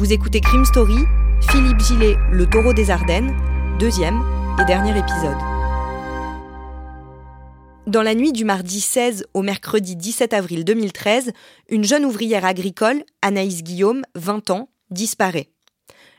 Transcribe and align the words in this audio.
Vous 0.00 0.14
écoutez 0.14 0.40
Crime 0.40 0.64
Story, 0.64 0.96
Philippe 1.50 1.80
Gillet, 1.80 2.16
le 2.32 2.48
taureau 2.48 2.72
des 2.72 2.88
Ardennes, 2.88 3.36
deuxième 3.78 4.18
et 4.58 4.64
dernier 4.64 4.98
épisode. 4.98 5.36
Dans 7.86 8.00
la 8.00 8.14
nuit 8.14 8.32
du 8.32 8.46
mardi 8.46 8.80
16 8.80 9.26
au 9.34 9.42
mercredi 9.42 9.96
17 9.96 10.32
avril 10.32 10.64
2013, 10.64 11.32
une 11.68 11.84
jeune 11.84 12.06
ouvrière 12.06 12.46
agricole, 12.46 13.04
Anaïs 13.20 13.62
Guillaume, 13.62 14.00
20 14.14 14.48
ans, 14.48 14.70
disparaît. 14.88 15.50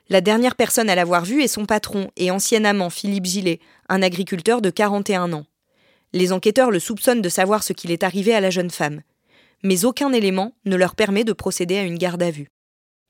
La 0.10 0.22
dernière 0.22 0.56
personne 0.56 0.88
à 0.88 0.94
l'avoir 0.94 1.26
vue 1.26 1.42
est 1.42 1.48
son 1.48 1.66
patron 1.66 2.12
et 2.18 2.30
ancien 2.30 2.64
amant 2.66 2.92
Philippe 2.92 3.26
Gillet, 3.26 3.62
un 3.90 4.04
agriculteur 4.04 4.62
de 4.62 4.70
41 4.70 5.34
ans. 5.34 5.48
Les 6.14 6.34
enquêteurs 6.34 6.70
le 6.70 6.80
soupçonnent 6.80 7.24
de 7.24 7.30
savoir 7.30 7.64
ce 7.64 7.74
qu'il 7.74 7.90
est 7.90 8.04
arrivé 8.04 8.36
à 8.36 8.42
la 8.42 8.52
jeune 8.52 8.70
femme. 8.70 9.02
Mais 9.64 9.86
aucun 9.86 10.14
élément 10.14 10.54
ne 10.66 10.76
leur 10.76 10.94
permet 10.94 11.24
de 11.24 11.34
procéder 11.34 11.80
à 11.80 11.84
une 11.84 11.98
garde 11.98 12.22
à 12.22 12.30
vue. 12.30 12.52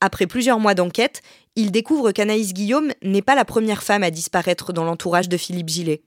Après 0.04 0.26
plusieurs 0.26 0.60
mois 0.60 0.74
d'enquête, 0.74 1.22
ils 1.56 1.72
découvrent 1.72 2.12
qu'Anaïs 2.12 2.54
Guillaume 2.54 2.92
n'est 3.04 3.22
pas 3.22 3.36
la 3.36 3.46
première 3.46 3.84
femme 3.84 4.02
à 4.02 4.10
disparaître 4.10 4.74
dans 4.74 4.84
l'entourage 4.84 5.30
de 5.30 5.38
Philippe 5.38 5.70
Gillet. 5.70 6.02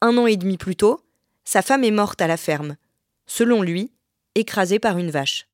Un 0.00 0.16
an 0.18 0.28
et 0.28 0.36
demi 0.36 0.56
plus 0.56 0.76
tôt, 0.76 1.00
sa 1.44 1.60
femme 1.60 1.82
est 1.82 1.90
morte 1.90 2.22
à 2.22 2.28
la 2.28 2.36
ferme. 2.36 2.76
Selon 3.26 3.60
lui, 3.60 3.90
écrasée 4.36 4.78
par 4.78 4.98
une 4.98 5.10
vache. 5.10 5.48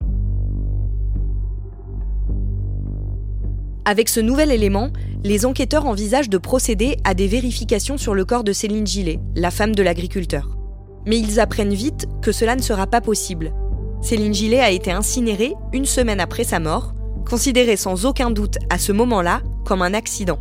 Avec 3.86 4.10
ce 4.10 4.20
nouvel 4.20 4.52
élément, 4.52 4.92
les 5.24 5.47
enquêteurs 5.47 5.86
envisagent 5.86 6.28
de 6.28 6.36
procéder 6.36 6.98
à 7.04 7.14
des 7.14 7.28
vérifications 7.28 7.97
sur 7.97 8.14
le 8.14 8.26
corps 8.26 8.44
de 8.44 8.52
Céline 8.52 8.86
Gillet, 8.86 9.20
la 9.34 9.50
femme 9.50 9.74
de 9.74 9.82
l'agriculteur. 9.82 10.58
Mais 11.06 11.19
ils 11.19 11.41
apprennent 11.41 11.72
vite 11.72 12.06
que 12.20 12.30
cela 12.30 12.56
ne 12.56 12.62
sera 12.62 12.86
pas 12.86 13.00
possible. 13.00 13.54
Céline 14.02 14.34
Gillet 14.34 14.60
a 14.60 14.70
été 14.70 14.91
incinérée 14.91 15.54
une 15.72 15.86
semaine 15.86 16.20
après 16.20 16.44
sa 16.44 16.60
mort, 16.60 16.92
considérée 17.30 17.76
sans 17.76 18.06
aucun 18.06 18.32
doute 18.32 18.58
à 18.70 18.78
ce 18.78 18.90
moment-là 18.90 19.40
comme 19.64 19.82
un 19.82 19.94
accident. 19.94 20.40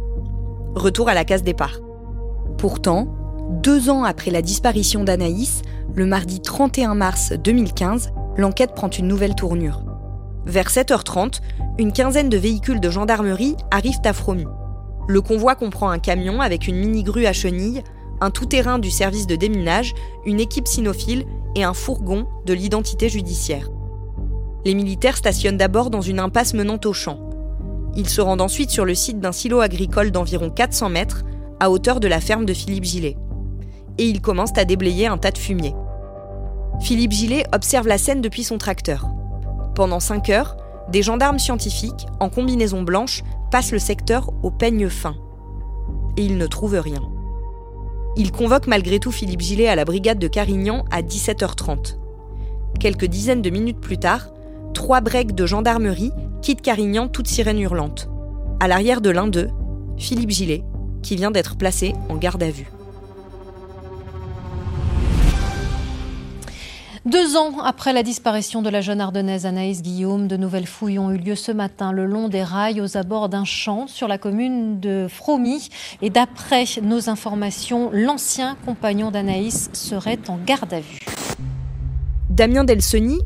Retour 0.73 1.07
à 1.07 1.13
la 1.13 1.23
case 1.23 1.43
départ. 1.43 1.79
Pourtant, 2.57 3.07
deux 3.61 3.91
ans 3.91 4.03
après 4.03 4.31
la 4.31 4.41
disparition 4.41 5.03
d'Anaïs, 5.03 5.61
le 5.93 6.07
mardi 6.07 6.41
31 6.41 6.95
mars 6.95 7.31
2015, 7.33 8.11
l'enquête 8.37 8.73
prend 8.73 8.89
une 8.89 9.07
nouvelle 9.07 9.35
tournure. 9.35 9.83
Vers 10.47 10.69
7h30, 10.69 11.41
une 11.77 11.93
quinzaine 11.93 12.29
de 12.29 12.37
véhicules 12.37 12.79
de 12.79 12.89
gendarmerie 12.89 13.55
arrivent 13.69 14.01
à 14.03 14.13
Fromy. 14.13 14.47
Le 15.07 15.21
convoi 15.21 15.53
comprend 15.55 15.91
un 15.91 15.99
camion 15.99 16.41
avec 16.41 16.67
une 16.67 16.77
mini-grue 16.77 17.27
à 17.27 17.33
chenilles, 17.33 17.83
un 18.19 18.31
tout-terrain 18.31 18.79
du 18.79 18.89
service 18.89 19.27
de 19.27 19.35
déminage, 19.35 19.93
une 20.25 20.39
équipe 20.39 20.67
cynophile 20.67 21.25
et 21.55 21.63
un 21.63 21.73
fourgon 21.73 22.25
de 22.45 22.53
l'identité 22.53 23.09
judiciaire. 23.09 23.69
Les 24.65 24.73
militaires 24.73 25.17
stationnent 25.17 25.57
d'abord 25.57 25.89
dans 25.89 26.02
une 26.02 26.19
impasse 26.19 26.53
menant 26.53 26.79
au 26.85 26.93
champ. 26.93 27.19
Ils 27.95 28.09
se 28.09 28.21
rendent 28.21 28.41
ensuite 28.41 28.69
sur 28.69 28.85
le 28.85 28.93
site 28.93 29.19
d'un 29.19 29.31
silo 29.31 29.61
agricole 29.61 30.11
d'environ 30.11 30.49
400 30.49 30.89
mètres, 30.89 31.23
à 31.59 31.71
hauteur 31.71 32.00
de 32.00 32.07
la 32.07 32.19
ferme 32.19 32.45
de 32.45 32.53
Philippe 32.53 32.84
Gillet. 32.84 33.17
Et 33.97 34.06
ils 34.06 34.22
commencent 34.22 34.57
à 34.57 34.66
déblayer 34.66 35.07
un 35.07 35.17
tas 35.17 35.31
de 35.31 35.38
fumier. 35.38 35.73
Philippe 36.81 37.11
Gillet 37.11 37.44
observe 37.53 37.88
la 37.88 37.97
scène 37.97 38.22
depuis 38.22 38.44
son 38.44 38.57
tracteur. 38.57 39.07
Pendant 39.75 40.00
5 40.00 40.29
heures, 40.29 40.57
des 40.89 41.03
gendarmes 41.03 41.39
scientifiques, 41.39 42.07
en 42.19 42.29
combinaison 42.29 42.81
blanche, 42.81 43.23
passent 43.51 43.72
le 43.72 43.79
secteur 43.79 44.31
au 44.44 44.51
peigne 44.51 44.89
fin. 44.89 45.16
Et 46.17 46.23
ils 46.25 46.38
ne 46.38 46.47
trouvent 46.47 46.79
rien. 46.79 47.01
Ils 48.16 48.31
convoquent 48.31 48.67
malgré 48.67 49.00
tout 49.00 49.11
Philippe 49.11 49.41
Gillet 49.41 49.67
à 49.67 49.75
la 49.75 49.85
brigade 49.85 50.19
de 50.19 50.28
Carignan 50.28 50.85
à 50.91 51.01
17h30. 51.01 51.97
Quelques 52.79 53.05
dizaines 53.05 53.41
de 53.41 53.50
minutes 53.50 53.79
plus 53.79 53.97
tard, 53.97 54.29
trois 54.74 55.02
breaks 55.02 55.35
de 55.35 55.46
gendarmerie 55.46 56.12
quittent 56.41 56.62
Carignan 56.62 57.07
toute 57.07 57.28
sirène 57.28 57.59
hurlante. 57.59 58.09
À 58.59 58.68
l'arrière 58.68 59.02
de 59.02 59.09
l'un 59.09 59.28
d'eux, 59.28 59.50
Philippe 59.97 60.31
Gillet, 60.31 60.63
qui 61.02 61.16
vient 61.16 61.31
d'être 61.31 61.57
placé 61.57 61.94
en 62.09 62.16
garde 62.16 62.44
à 62.44 62.50
vue. 62.50 62.69
Deux 67.06 67.38
ans 67.38 67.59
après 67.63 67.91
la 67.91 68.03
disparition 68.03 68.62
de 68.62 68.69
la 68.69 68.81
jeune 68.81 69.02
ardennaise 69.02 69.46
Anaïs 69.47 69.81
Guillaume, 69.81 70.28
de 70.28 70.38
nouvelles 70.38 70.68
fouilles 70.68 71.00
ont 71.00 71.09
eu 71.09 71.18
lieu 71.18 71.35
ce 71.35 71.52
matin 71.52 71.91
le 71.91 72.06
long 72.06 72.28
des 72.28 72.44
rails 72.44 72.81
aux 72.81 72.97
abords 72.97 73.29
d'un 73.29 73.46
champ 73.46 73.88
sur 73.88 74.08
la 74.08 74.18
commune 74.19 74.79
de 74.79 75.08
Fromy. 75.09 75.69
Et 76.03 76.12
d'après 76.12 76.66
nos 76.84 77.09
informations, 77.09 77.90
l'ancien 77.91 78.58
compagnon 78.63 79.09
d'Anaïs 79.09 79.72
serait 79.74 80.19
en 80.28 80.38
garde 80.46 80.72
à 80.72 80.81
vue. 80.81 81.00
Damien 82.29 82.63
Delsoni, 82.63 83.19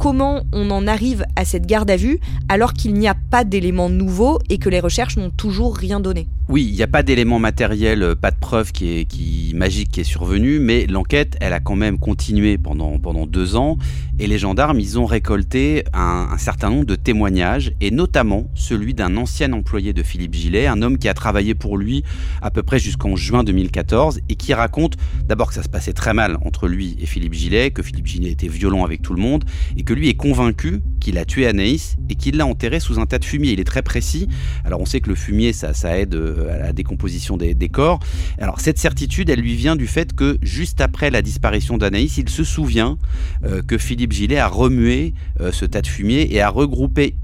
comment 0.00 0.44
on 0.54 0.70
en 0.70 0.86
arrive 0.86 1.26
à 1.36 1.44
cette 1.44 1.66
garde 1.66 1.90
à 1.90 1.96
vue 1.96 2.20
alors 2.48 2.72
qu'il 2.72 2.94
n'y 2.94 3.06
a 3.06 3.14
pas 3.14 3.44
d'éléments 3.44 3.90
nouveaux 3.90 4.38
et 4.48 4.56
que 4.56 4.70
les 4.70 4.80
recherches 4.80 5.18
n'ont 5.18 5.28
toujours 5.28 5.76
rien 5.76 6.00
donné. 6.00 6.26
Oui, 6.48 6.66
il 6.68 6.74
n'y 6.74 6.82
a 6.82 6.88
pas 6.88 7.02
d'éléments 7.02 7.38
matériels, 7.38 8.02
euh, 8.02 8.14
pas 8.16 8.30
de 8.30 8.38
preuve 8.38 8.72
qui 8.72 8.98
est 8.98 9.04
qui, 9.04 9.52
magique 9.54 9.90
qui 9.92 10.00
est 10.00 10.04
survenue, 10.04 10.58
mais 10.58 10.86
l'enquête, 10.86 11.36
elle 11.40 11.52
a 11.52 11.60
quand 11.60 11.76
même 11.76 11.98
continué 11.98 12.56
pendant, 12.56 12.98
pendant 12.98 13.26
deux 13.26 13.56
ans 13.56 13.76
et 14.18 14.26
les 14.26 14.38
gendarmes, 14.38 14.80
ils 14.80 14.98
ont 14.98 15.06
récolté 15.06 15.84
un, 15.94 16.28
un 16.30 16.38
certain 16.38 16.68
nombre 16.68 16.84
de 16.84 16.94
témoignages 16.94 17.72
et 17.80 17.90
notamment 17.90 18.48
celui 18.54 18.92
d'un 18.92 19.16
ancien 19.16 19.52
employé 19.52 19.92
de 19.92 20.02
Philippe 20.02 20.34
Gillet, 20.34 20.66
un 20.66 20.82
homme 20.82 20.98
qui 20.98 21.08
a 21.08 21.14
travaillé 21.14 21.54
pour 21.54 21.78
lui 21.78 22.04
à 22.42 22.50
peu 22.50 22.62
près 22.62 22.78
jusqu'en 22.78 23.16
juin 23.16 23.44
2014 23.44 24.20
et 24.28 24.34
qui 24.34 24.52
raconte 24.52 24.96
d'abord 25.26 25.48
que 25.48 25.54
ça 25.54 25.62
se 25.62 25.70
passait 25.70 25.94
très 25.94 26.12
mal 26.12 26.36
entre 26.44 26.68
lui 26.68 26.96
et 27.00 27.06
Philippe 27.06 27.32
Gillet, 27.32 27.70
que 27.70 27.82
Philippe 27.82 28.06
Gillet 28.06 28.30
était 28.30 28.48
violent 28.48 28.84
avec 28.84 29.02
tout 29.02 29.14
le 29.14 29.22
monde 29.22 29.44
et 29.76 29.84
que 29.84 29.89
lui 29.94 30.08
est 30.08 30.14
convaincu 30.14 30.80
qu'il 31.00 31.18
a 31.18 31.24
tué 31.24 31.46
Anaïs 31.46 31.96
et 32.08 32.14
qu'il 32.14 32.36
l'a 32.36 32.46
enterré 32.46 32.80
sous 32.80 32.98
un 32.98 33.06
tas 33.06 33.18
de 33.18 33.24
fumier. 33.24 33.52
Il 33.52 33.60
est 33.60 33.64
très 33.64 33.82
précis. 33.82 34.28
Alors 34.64 34.80
on 34.80 34.86
sait 34.86 35.00
que 35.00 35.08
le 35.08 35.14
fumier, 35.14 35.52
ça, 35.52 35.98
aide 35.98 36.14
euh, 36.14 36.54
à 36.54 36.58
la 36.58 36.72
décomposition 36.72 37.36
des, 37.36 37.54
des, 37.54 37.68
corps. 37.68 38.00
Alors 38.38 38.60
cette 38.60 38.78
certitude, 38.78 39.30
elle 39.30 39.40
lui 39.40 39.54
vient 39.54 39.76
du 39.76 39.86
fait 39.86 40.14
que 40.14 40.38
juste 40.42 40.80
après 40.80 41.10
la 41.10 41.22
disparition 41.22 41.78
d'Anaïs, 41.78 42.18
il 42.18 42.28
se 42.28 42.44
souvient 42.44 42.98
euh, 43.44 43.62
que 43.62 43.78
Philippe 43.78 44.12
Gillet 44.12 44.38
a 44.38 44.48
remué 44.48 45.14
euh, 45.40 45.52
ce 45.52 45.64
tas 45.64 45.82
de 45.82 45.86
fumier 45.86 46.34
et 46.34 46.40
a 46.40 46.48
regroupé 46.48 47.14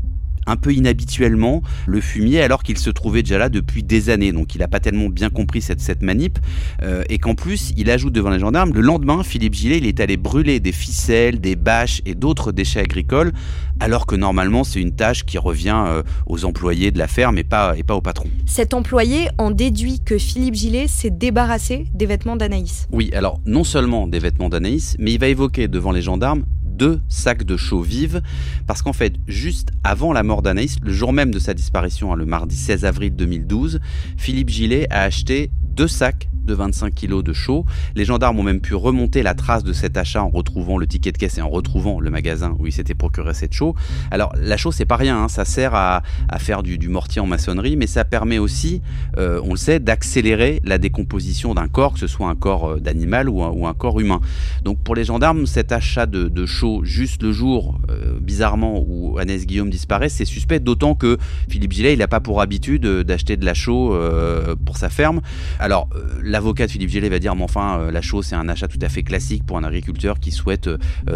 un 0.46 0.56
peu 0.56 0.72
inhabituellement 0.72 1.62
le 1.86 2.00
fumier 2.00 2.40
alors 2.40 2.62
qu'il 2.62 2.78
se 2.78 2.90
trouvait 2.90 3.22
déjà 3.22 3.38
là 3.38 3.48
depuis 3.48 3.82
des 3.82 4.10
années. 4.10 4.32
Donc 4.32 4.54
il 4.54 4.58
n'a 4.58 4.68
pas 4.68 4.80
tellement 4.80 5.08
bien 5.08 5.30
compris 5.30 5.62
cette, 5.62 5.80
cette 5.80 6.02
manip. 6.02 6.38
Euh, 6.82 7.04
et 7.08 7.18
qu'en 7.18 7.34
plus, 7.34 7.72
il 7.76 7.90
ajoute 7.90 8.12
devant 8.12 8.30
les 8.30 8.38
gendarmes, 8.38 8.72
le 8.72 8.80
lendemain, 8.80 9.22
Philippe 9.22 9.54
Gillet, 9.54 9.78
il 9.78 9.86
est 9.86 10.00
allé 10.00 10.16
brûler 10.16 10.60
des 10.60 10.72
ficelles, 10.72 11.40
des 11.40 11.56
bâches 11.56 12.02
et 12.06 12.14
d'autres 12.14 12.52
déchets 12.52 12.80
agricoles, 12.80 13.32
alors 13.80 14.06
que 14.06 14.16
normalement 14.16 14.64
c'est 14.64 14.80
une 14.80 14.94
tâche 14.94 15.24
qui 15.24 15.38
revient 15.38 15.84
euh, 15.86 16.02
aux 16.26 16.44
employés 16.44 16.90
de 16.90 16.98
la 16.98 17.08
ferme 17.08 17.38
et 17.38 17.44
pas, 17.44 17.76
et 17.76 17.82
pas 17.82 17.94
au 17.94 18.00
patron. 18.00 18.28
Cet 18.46 18.74
employé 18.74 19.28
en 19.38 19.50
déduit 19.50 20.00
que 20.04 20.18
Philippe 20.18 20.54
Gillet 20.54 20.86
s'est 20.88 21.10
débarrassé 21.10 21.86
des 21.94 22.06
vêtements 22.06 22.36
d'Anaïs. 22.36 22.86
Oui, 22.92 23.10
alors 23.12 23.40
non 23.46 23.64
seulement 23.64 24.06
des 24.06 24.18
vêtements 24.18 24.48
d'Anaïs, 24.48 24.96
mais 24.98 25.12
il 25.12 25.20
va 25.20 25.28
évoquer 25.28 25.68
devant 25.68 25.92
les 25.92 26.02
gendarmes 26.02 26.44
deux 26.76 27.00
sacs 27.08 27.44
de 27.44 27.56
chaux 27.56 27.82
vives, 27.82 28.22
parce 28.66 28.82
qu'en 28.82 28.92
fait, 28.92 29.14
juste 29.26 29.70
avant 29.84 30.12
la 30.12 30.22
mort 30.22 30.42
d'Anaïs, 30.42 30.76
le 30.82 30.92
jour 30.92 31.12
même 31.12 31.30
de 31.30 31.38
sa 31.38 31.54
disparition, 31.54 32.12
hein, 32.12 32.16
le 32.16 32.26
mardi 32.26 32.56
16 32.56 32.84
avril 32.84 33.14
2012, 33.14 33.80
Philippe 34.16 34.50
Gillet 34.50 34.86
a 34.90 35.02
acheté 35.02 35.50
deux 35.62 35.88
sacs 35.88 36.28
de 36.46 36.54
25 36.54 36.94
kilos 36.94 37.22
de 37.22 37.32
chaux. 37.32 37.66
Les 37.96 38.04
gendarmes 38.04 38.38
ont 38.38 38.42
même 38.42 38.60
pu 38.60 38.74
remonter 38.74 39.22
la 39.22 39.34
trace 39.34 39.64
de 39.64 39.72
cet 39.72 39.96
achat 39.96 40.22
en 40.22 40.28
retrouvant 40.28 40.78
le 40.78 40.86
ticket 40.86 41.12
de 41.12 41.18
caisse 41.18 41.38
et 41.38 41.42
en 41.42 41.50
retrouvant 41.50 42.00
le 42.00 42.08
magasin 42.08 42.56
où 42.58 42.66
il 42.66 42.72
s'était 42.72 42.94
procuré 42.94 43.34
cette 43.34 43.52
chaux. 43.52 43.74
Alors 44.10 44.32
la 44.40 44.56
chaux, 44.56 44.72
c'est 44.72 44.84
pas 44.84 44.96
rien, 44.96 45.24
hein, 45.24 45.28
ça 45.28 45.44
sert 45.44 45.74
à, 45.74 46.02
à 46.28 46.38
faire 46.38 46.62
du, 46.62 46.78
mortier 46.88 47.20
en 47.20 47.26
maçonnerie, 47.26 47.76
mais 47.76 47.88
ça 47.88 48.04
permet 48.04 48.38
aussi, 48.38 48.80
euh, 49.18 49.40
on 49.44 49.50
le 49.50 49.56
sait, 49.56 49.80
d'accélérer 49.80 50.62
la 50.64 50.78
décomposition 50.78 51.52
d'un 51.52 51.68
corps, 51.68 51.94
que 51.94 51.98
ce 51.98 52.06
soit 52.06 52.28
un 52.28 52.36
corps 52.36 52.80
d'animal 52.80 53.28
ou, 53.28 53.66
un 53.66 53.74
corps 53.74 53.98
humain. 54.00 54.20
Donc 54.62 54.78
pour 54.78 54.94
les 54.94 55.04
gendarmes, 55.04 55.46
cet 55.46 55.72
achat 55.72 56.06
de 56.06 56.46
chaux 56.46 56.65
juste 56.82 57.22
le 57.22 57.32
jour, 57.32 57.78
euh, 57.90 58.18
bizarrement, 58.20 58.82
où 58.86 59.18
Annès 59.18 59.46
Guillaume 59.46 59.70
disparaît, 59.70 60.08
c'est 60.08 60.24
suspect, 60.24 60.60
d'autant 60.60 60.94
que 60.94 61.18
Philippe 61.48 61.72
Gillet, 61.72 61.92
il 61.92 61.98
n'a 61.98 62.08
pas 62.08 62.20
pour 62.20 62.40
habitude 62.40 62.86
d'acheter 62.86 63.36
de 63.36 63.44
la 63.44 63.54
chaux 63.54 63.94
euh, 63.94 64.54
pour 64.64 64.76
sa 64.76 64.88
ferme. 64.88 65.20
Alors, 65.58 65.88
euh, 65.94 66.20
l'avocat 66.22 66.66
de 66.66 66.72
Philippe 66.72 66.90
Gillet 66.90 67.08
va 67.08 67.18
dire, 67.18 67.34
mais 67.36 67.42
enfin, 67.42 67.90
la 67.90 68.02
chose, 68.02 68.26
c'est 68.26 68.34
un 68.34 68.48
achat 68.48 68.68
tout 68.68 68.78
à 68.82 68.88
fait 68.88 69.02
classique 69.02 69.44
pour 69.44 69.56
un 69.58 69.64
agriculteur 69.64 70.18
qui 70.20 70.30
souhaite 70.30 70.68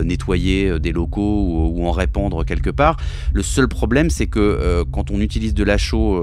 nettoyer 0.05 0.79
des 0.79 0.93
locaux 0.93 1.73
ou, 1.75 1.87
en 1.87 1.93
répandre 1.93 2.45
quelque 2.45 2.71
part. 2.71 2.97
Le 3.33 3.43
seul 3.43 3.69
problème, 3.69 4.11
c'est 4.11 4.27
que 4.27 4.85
quand 4.93 5.11
on 5.11 5.21
utilise 5.21 5.55
de 5.55 5.65
la 5.65 5.79
chaux 5.79 6.23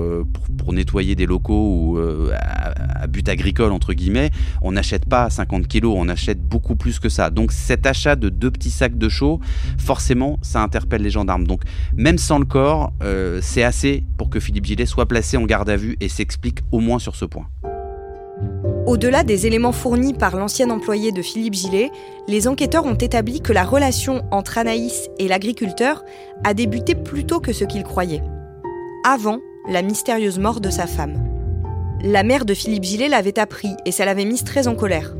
pour, 0.57 0.73
nettoyer 0.73 1.15
des 1.15 1.25
locaux 1.25 1.53
ou 1.53 1.99
à, 1.99 3.07
but 3.07 3.27
agricole, 3.29 3.71
entre 3.71 3.93
guillemets, 3.93 4.31
on 4.61 4.71
n'achète 4.73 5.05
pas 5.05 5.29
50 5.29 5.67
kilos, 5.67 5.95
on 5.97 6.09
achète 6.09 6.41
beaucoup 6.41 6.75
plus 6.75 6.99
que 6.99 7.09
ça. 7.09 7.29
Donc, 7.29 7.51
cet 7.51 7.85
achat 7.85 8.15
de 8.15 8.29
deux 8.29 8.51
petits 8.51 8.71
sacs 8.71 8.97
de 8.97 9.09
forcément, 9.77 10.37
ça 10.41 10.61
interpelle 10.61 11.01
les 11.01 11.09
gendarmes. 11.09 11.45
Donc, 11.45 11.61
même 11.95 12.17
sans 12.17 12.39
le 12.39 12.45
corps, 12.45 12.91
c'est 13.41 13.63
assez 13.63 14.03
pour 14.17 14.29
que 14.29 14.39
Philippe 14.39 14.65
Gillet 14.65 14.85
soit 14.85 15.07
placé 15.07 15.37
en 15.37 15.45
garde 15.45 15.69
à 15.69 15.75
vue 15.75 15.97
et 15.99 16.09
s'explique 16.09 16.59
au 16.71 16.79
moins 16.79 16.99
sur 16.99 17.15
ce 17.15 17.25
point. 17.25 17.47
Au-delà 18.85 19.23
des 19.23 19.47
éléments 19.47 19.73
fournis 19.73 20.13
par 20.13 20.37
l'ancien 20.37 20.69
employé 20.69 21.11
de 21.11 21.21
Philippe 21.21 21.55
Gillet, 21.55 21.91
les 22.27 22.47
enquêteurs 22.47 22.85
ont 22.85 22.95
établi 22.95 23.41
que 23.41 23.51
la 23.51 23.63
relation 23.63 24.23
entre 24.31 24.59
Anaïs 24.59 25.09
et 25.19 25.27
l'agriculteur 25.27 26.05
a 26.45 26.53
débuté 26.53 26.95
plus 26.95 27.25
tôt 27.25 27.39
que 27.39 27.51
ce 27.51 27.65
qu'ils 27.65 27.83
croyaient, 27.83 28.23
avant 29.03 29.39
la 29.69 29.81
mystérieuse 29.81 30.39
mort 30.39 30.61
de 30.61 30.69
sa 30.69 30.87
femme. 30.87 31.21
La 32.01 32.23
mère 32.23 32.45
de 32.45 32.53
Philippe 32.53 32.83
Gillet 32.83 33.09
l'avait 33.09 33.39
appris 33.39 33.71
et 33.85 33.91
ça 33.91 34.05
l'avait 34.05 34.23
mise 34.23 34.43
très 34.43 34.67
en 34.67 34.75
colère. 34.75 35.15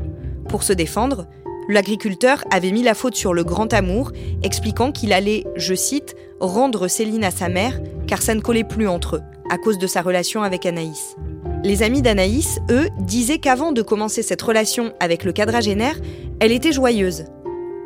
Pour 0.48 0.62
se 0.62 0.72
défendre, 0.72 1.26
l'agriculteur 1.68 2.44
avait 2.50 2.72
mis 2.72 2.82
la 2.82 2.94
faute 2.94 3.14
sur 3.14 3.34
le 3.34 3.44
grand 3.44 3.72
amour, 3.72 4.12
expliquant 4.42 4.90
qu'il 4.90 5.12
allait, 5.12 5.44
je 5.56 5.74
cite, 5.74 6.16
rendre 6.40 6.88
Céline 6.88 7.24
à 7.24 7.30
sa 7.30 7.48
mère 7.48 7.80
car 8.06 8.22
ça 8.22 8.34
ne 8.34 8.40
collait 8.40 8.64
plus 8.64 8.88
entre 8.88 9.16
eux, 9.16 9.22
à 9.50 9.58
cause 9.58 9.78
de 9.78 9.86
sa 9.86 10.02
relation 10.02 10.42
avec 10.42 10.66
Anaïs. 10.66 11.16
Les 11.64 11.82
amis 11.82 12.02
d'Anaïs, 12.02 12.58
eux, 12.70 12.88
disaient 13.00 13.38
qu'avant 13.38 13.72
de 13.72 13.82
commencer 13.82 14.22
cette 14.22 14.42
relation 14.42 14.92
avec 15.00 15.24
le 15.24 15.32
quadragénaire, 15.32 15.98
elle 16.40 16.52
était 16.52 16.72
joyeuse. 16.72 17.24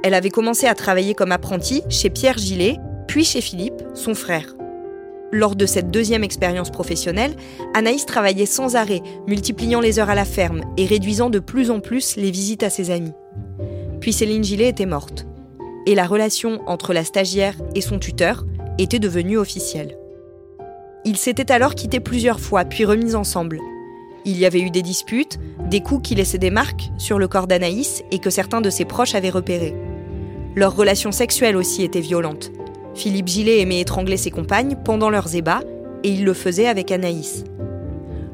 Elle 0.04 0.14
avait 0.14 0.30
commencé 0.30 0.66
à 0.66 0.74
travailler 0.74 1.14
comme 1.14 1.32
apprentie 1.32 1.82
chez 1.88 2.10
Pierre 2.10 2.38
Gillet, 2.38 2.76
puis 3.08 3.24
chez 3.24 3.40
Philippe, 3.40 3.82
son 3.94 4.14
frère. 4.14 4.54
Lors 5.32 5.56
de 5.56 5.64
cette 5.64 5.90
deuxième 5.90 6.24
expérience 6.24 6.70
professionnelle, 6.70 7.34
Anaïs 7.72 8.04
travaillait 8.04 8.46
sans 8.46 8.76
arrêt, 8.76 9.00
multipliant 9.26 9.80
les 9.80 9.98
heures 9.98 10.10
à 10.10 10.14
la 10.14 10.26
ferme 10.26 10.60
et 10.76 10.84
réduisant 10.84 11.30
de 11.30 11.38
plus 11.38 11.70
en 11.70 11.80
plus 11.80 12.16
les 12.16 12.30
visites 12.30 12.62
à 12.62 12.70
ses 12.70 12.90
amis. 12.90 13.14
Puis 14.02 14.12
Céline 14.12 14.42
Gillet 14.42 14.68
était 14.68 14.84
morte. 14.84 15.26
Et 15.86 15.94
la 15.94 16.08
relation 16.08 16.60
entre 16.66 16.92
la 16.92 17.04
stagiaire 17.04 17.54
et 17.76 17.80
son 17.80 18.00
tuteur 18.00 18.44
était 18.76 18.98
devenue 18.98 19.38
officielle. 19.38 19.96
Ils 21.04 21.16
s'étaient 21.16 21.52
alors 21.52 21.76
quittés 21.76 22.00
plusieurs 22.00 22.40
fois, 22.40 22.64
puis 22.64 22.84
remis 22.84 23.14
ensemble. 23.14 23.60
Il 24.24 24.38
y 24.38 24.44
avait 24.44 24.60
eu 24.60 24.70
des 24.70 24.82
disputes, 24.82 25.38
des 25.70 25.82
coups 25.82 26.08
qui 26.08 26.16
laissaient 26.16 26.38
des 26.38 26.50
marques 26.50 26.90
sur 26.98 27.20
le 27.20 27.28
corps 27.28 27.46
d'Anaïs 27.46 28.02
et 28.10 28.18
que 28.18 28.28
certains 28.28 28.60
de 28.60 28.70
ses 28.70 28.84
proches 28.84 29.14
avaient 29.14 29.30
repérés. 29.30 29.74
Leur 30.56 30.74
relation 30.74 31.12
sexuelle 31.12 31.56
aussi 31.56 31.84
était 31.84 32.00
violente. 32.00 32.50
Philippe 32.96 33.28
Gillet 33.28 33.60
aimait 33.60 33.80
étrangler 33.80 34.16
ses 34.16 34.32
compagnes 34.32 34.76
pendant 34.84 35.10
leurs 35.10 35.36
ébats 35.36 35.62
et 36.02 36.10
il 36.10 36.24
le 36.24 36.34
faisait 36.34 36.66
avec 36.66 36.90
Anaïs. 36.90 37.44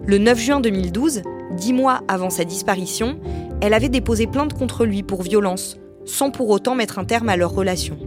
Le 0.06 0.16
9 0.16 0.38
juin 0.38 0.60
2012, 0.60 1.20
dix 1.58 1.74
mois 1.74 2.00
avant 2.08 2.30
sa 2.30 2.44
disparition, 2.44 3.18
elle 3.60 3.74
avait 3.74 3.88
déposé 3.88 4.26
plainte 4.26 4.54
contre 4.54 4.84
lui 4.84 5.02
pour 5.02 5.22
violence, 5.22 5.78
sans 6.04 6.30
pour 6.30 6.48
autant 6.50 6.74
mettre 6.74 6.98
un 6.98 7.04
terme 7.04 7.28
à 7.28 7.36
leur 7.36 7.52
relation. 7.52 7.98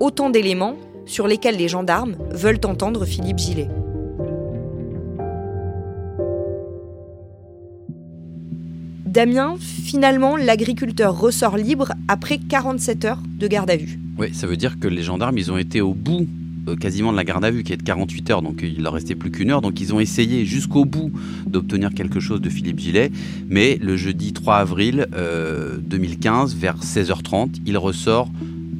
Autant 0.00 0.30
d'éléments 0.30 0.76
sur 1.06 1.26
lesquels 1.26 1.56
les 1.56 1.68
gendarmes 1.68 2.16
veulent 2.30 2.60
entendre 2.64 3.04
Philippe 3.04 3.38
Gillet. 3.38 3.68
Damien, 9.06 9.56
finalement, 9.58 10.36
l'agriculteur 10.36 11.18
ressort 11.18 11.58
libre 11.58 11.92
après 12.08 12.38
47 12.38 13.04
heures 13.04 13.22
de 13.38 13.46
garde 13.46 13.70
à 13.70 13.76
vue. 13.76 14.00
Oui, 14.18 14.32
ça 14.32 14.46
veut 14.46 14.56
dire 14.56 14.78
que 14.78 14.88
les 14.88 15.02
gendarmes, 15.02 15.36
ils 15.36 15.52
ont 15.52 15.58
été 15.58 15.82
au 15.82 15.92
bout 15.92 16.26
quasiment 16.80 17.12
de 17.12 17.16
la 17.16 17.24
garde 17.24 17.44
à 17.44 17.50
vue 17.50 17.62
qui 17.62 17.72
est 17.72 17.76
de 17.76 17.82
48 17.82 18.30
heures, 18.30 18.42
donc 18.42 18.60
il 18.62 18.82
leur 18.82 18.92
restait 18.92 19.14
plus 19.14 19.30
qu'une 19.30 19.50
heure. 19.50 19.60
Donc 19.60 19.80
ils 19.80 19.94
ont 19.94 20.00
essayé 20.00 20.44
jusqu'au 20.44 20.84
bout 20.84 21.10
d'obtenir 21.46 21.90
quelque 21.94 22.20
chose 22.20 22.40
de 22.40 22.48
Philippe 22.48 22.78
Gillet. 22.78 23.10
Mais 23.48 23.78
le 23.80 23.96
jeudi 23.96 24.32
3 24.32 24.56
avril 24.56 25.06
2015, 25.10 26.54
euh, 26.54 26.58
vers 26.58 26.78
16h30, 26.78 27.60
il 27.66 27.76
ressort 27.78 28.30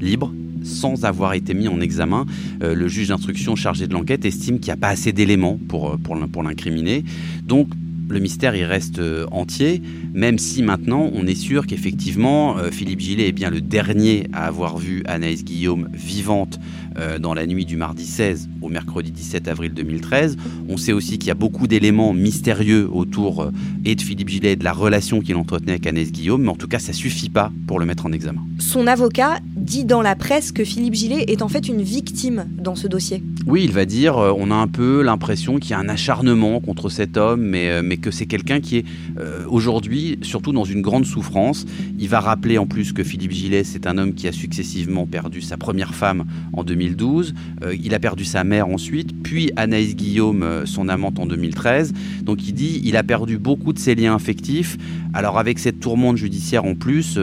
libre 0.01 0.33
sans 0.65 1.05
avoir 1.05 1.35
été 1.35 1.55
mis 1.55 1.69
en 1.69 1.81
examen. 1.81 2.27
Euh, 2.63 2.75
le 2.75 2.89
juge 2.89 3.09
d'instruction 3.09 3.57
chargé 3.57 3.87
de 3.87 3.93
l'enquête 3.93 4.25
estime 4.25 4.59
qu'il 4.59 4.67
n'y 4.67 4.75
a 4.75 4.77
pas 4.77 4.89
assez 4.89 5.13
d'éléments 5.13 5.59
pour, 5.69 5.99
pour, 5.99 6.17
pour 6.29 6.43
l'incriminer. 6.43 7.05
Donc 7.45 7.69
le 8.13 8.21
mystère 8.21 8.55
il 8.55 8.65
reste 8.65 8.99
euh, 8.99 9.27
entier, 9.31 9.83
même 10.13 10.39
si 10.39 10.63
maintenant 10.63 11.11
on 11.15 11.27
est 11.27 11.35
sûr 11.35 11.67
qu'effectivement 11.67 12.59
euh, 12.59 12.71
Philippe 12.71 13.01
Gillet 13.01 13.29
est 13.29 13.33
bien 13.33 13.51
le 13.51 13.61
dernier 13.61 14.29
à 14.33 14.47
avoir 14.47 14.77
vu 14.77 15.03
Anaïs 15.07 15.45
Guillaume 15.45 15.89
vivante 15.93 16.61
euh, 16.99 17.19
dans 17.19 17.33
la 17.33 17.47
nuit 17.47 17.65
du 17.65 17.77
mardi 17.77 18.05
16 18.05 18.51
au 18.61 18.69
mercredi 18.69 19.11
17 19.11 19.49
avril 19.49 19.73
2013. 19.73 20.37
On 20.69 20.77
sait 20.77 20.93
aussi 20.93 21.19
qu'il 21.19 21.29
y 21.29 21.31
a 21.31 21.35
beaucoup 21.35 21.67
d'éléments 21.67 22.13
mystérieux 22.13 22.89
autour 22.93 23.51
et 23.85 23.95
de 23.95 24.01
Philippe 24.01 24.29
Gillet 24.29 24.53
et 24.53 24.57
de 24.57 24.65
la 24.65 24.73
relation 24.73 25.21
qu'il 25.21 25.37
entretenait 25.37 25.73
avec 25.73 25.87
Anaïs 25.87 26.13
Guillaume, 26.13 26.43
mais 26.43 26.51
en 26.51 26.57
tout 26.57 26.69
cas 26.69 26.79
ça 26.79 26.93
suffit 26.93 27.31
pas 27.31 27.51
pour 27.67 27.81
le 27.81 27.87
mettre 27.87 28.05
en 28.05 28.13
examen. 28.13 28.43
Son 28.59 28.87
avocat 28.87 29.39
dit 29.63 29.85
dans 29.85 30.03
la 30.03 30.15
presse 30.15 30.53
que 30.53 30.65
Philippe 30.65 30.95
Gillet 30.95 31.25
est 31.29 31.43
en 31.43 31.49
fait 31.49 31.69
une 31.69 31.83
victime 31.83 32.47
dans 32.59 32.75
ce 32.75 32.87
dossier. 32.89 33.23
Oui, 33.47 33.65
il 33.65 33.73
va 33.73 33.85
dire, 33.85 34.17
on 34.17 34.51
a 34.51 34.55
un 34.55 34.69
peu 34.69 35.03
l'impression 35.03 35.59
qu'il 35.59 35.73
y 35.73 35.75
a 35.75 35.79
un 35.79 35.89
acharnement 35.89 36.61
contre 36.61 36.89
cet 36.89 37.17
homme, 37.17 37.43
mais, 37.43 37.83
mais 37.83 37.97
que 37.97 38.11
c'est 38.11 38.27
quelqu'un 38.27 38.61
qui 38.61 38.79
est 38.79 38.85
euh, 39.19 39.45
aujourd'hui 39.49 40.19
surtout 40.23 40.53
dans 40.53 40.65
une 40.65 40.83
grande 40.83 41.07
souffrance. 41.07 41.67
Il 41.99 42.09
va 42.09 42.21
rappeler 42.21 42.59
en 42.59 42.67
plus 42.67 42.93
que 42.93 43.03
Philippe 43.03 43.33
Gillet, 43.33 43.65
c'est 43.65 43.87
un 43.87 43.99
homme 43.99 44.15
qui 44.15 44.29
a 44.29 44.33
successivement 44.33 45.07
perdu 45.07 45.41
sa 45.41 45.57
première 45.57 45.95
femme 45.95 46.25
en 46.53 46.65
2012, 46.65 47.35
euh, 47.65 47.77
il 47.83 47.95
a 47.95 47.99
perdu 47.99 48.25
sa 48.25 48.45
mère 48.45 48.69
ensuite, 48.69 49.23
puis 49.23 49.51
Anaïs 49.57 49.97
Guillaume, 49.97 50.43
euh, 50.43 50.67
son 50.67 50.89
amante 50.89 51.19
en 51.19 51.27
2013. 51.27 51.93
Donc 52.23 52.47
il 52.47 52.55
dit, 52.55 52.81
il 52.85 52.97
a 52.97 53.03
perdu 53.03 53.39
beaucoup 53.39 53.73
de 53.73 53.79
ses 53.79 53.95
liens 53.95 54.15
affectifs. 54.15 54.77
Alors 55.15 55.39
avec 55.39 55.59
cette 55.59 55.81
tourmente 55.81 56.17
judiciaire 56.17 56.65
en 56.65 56.75
plus, 56.75 57.19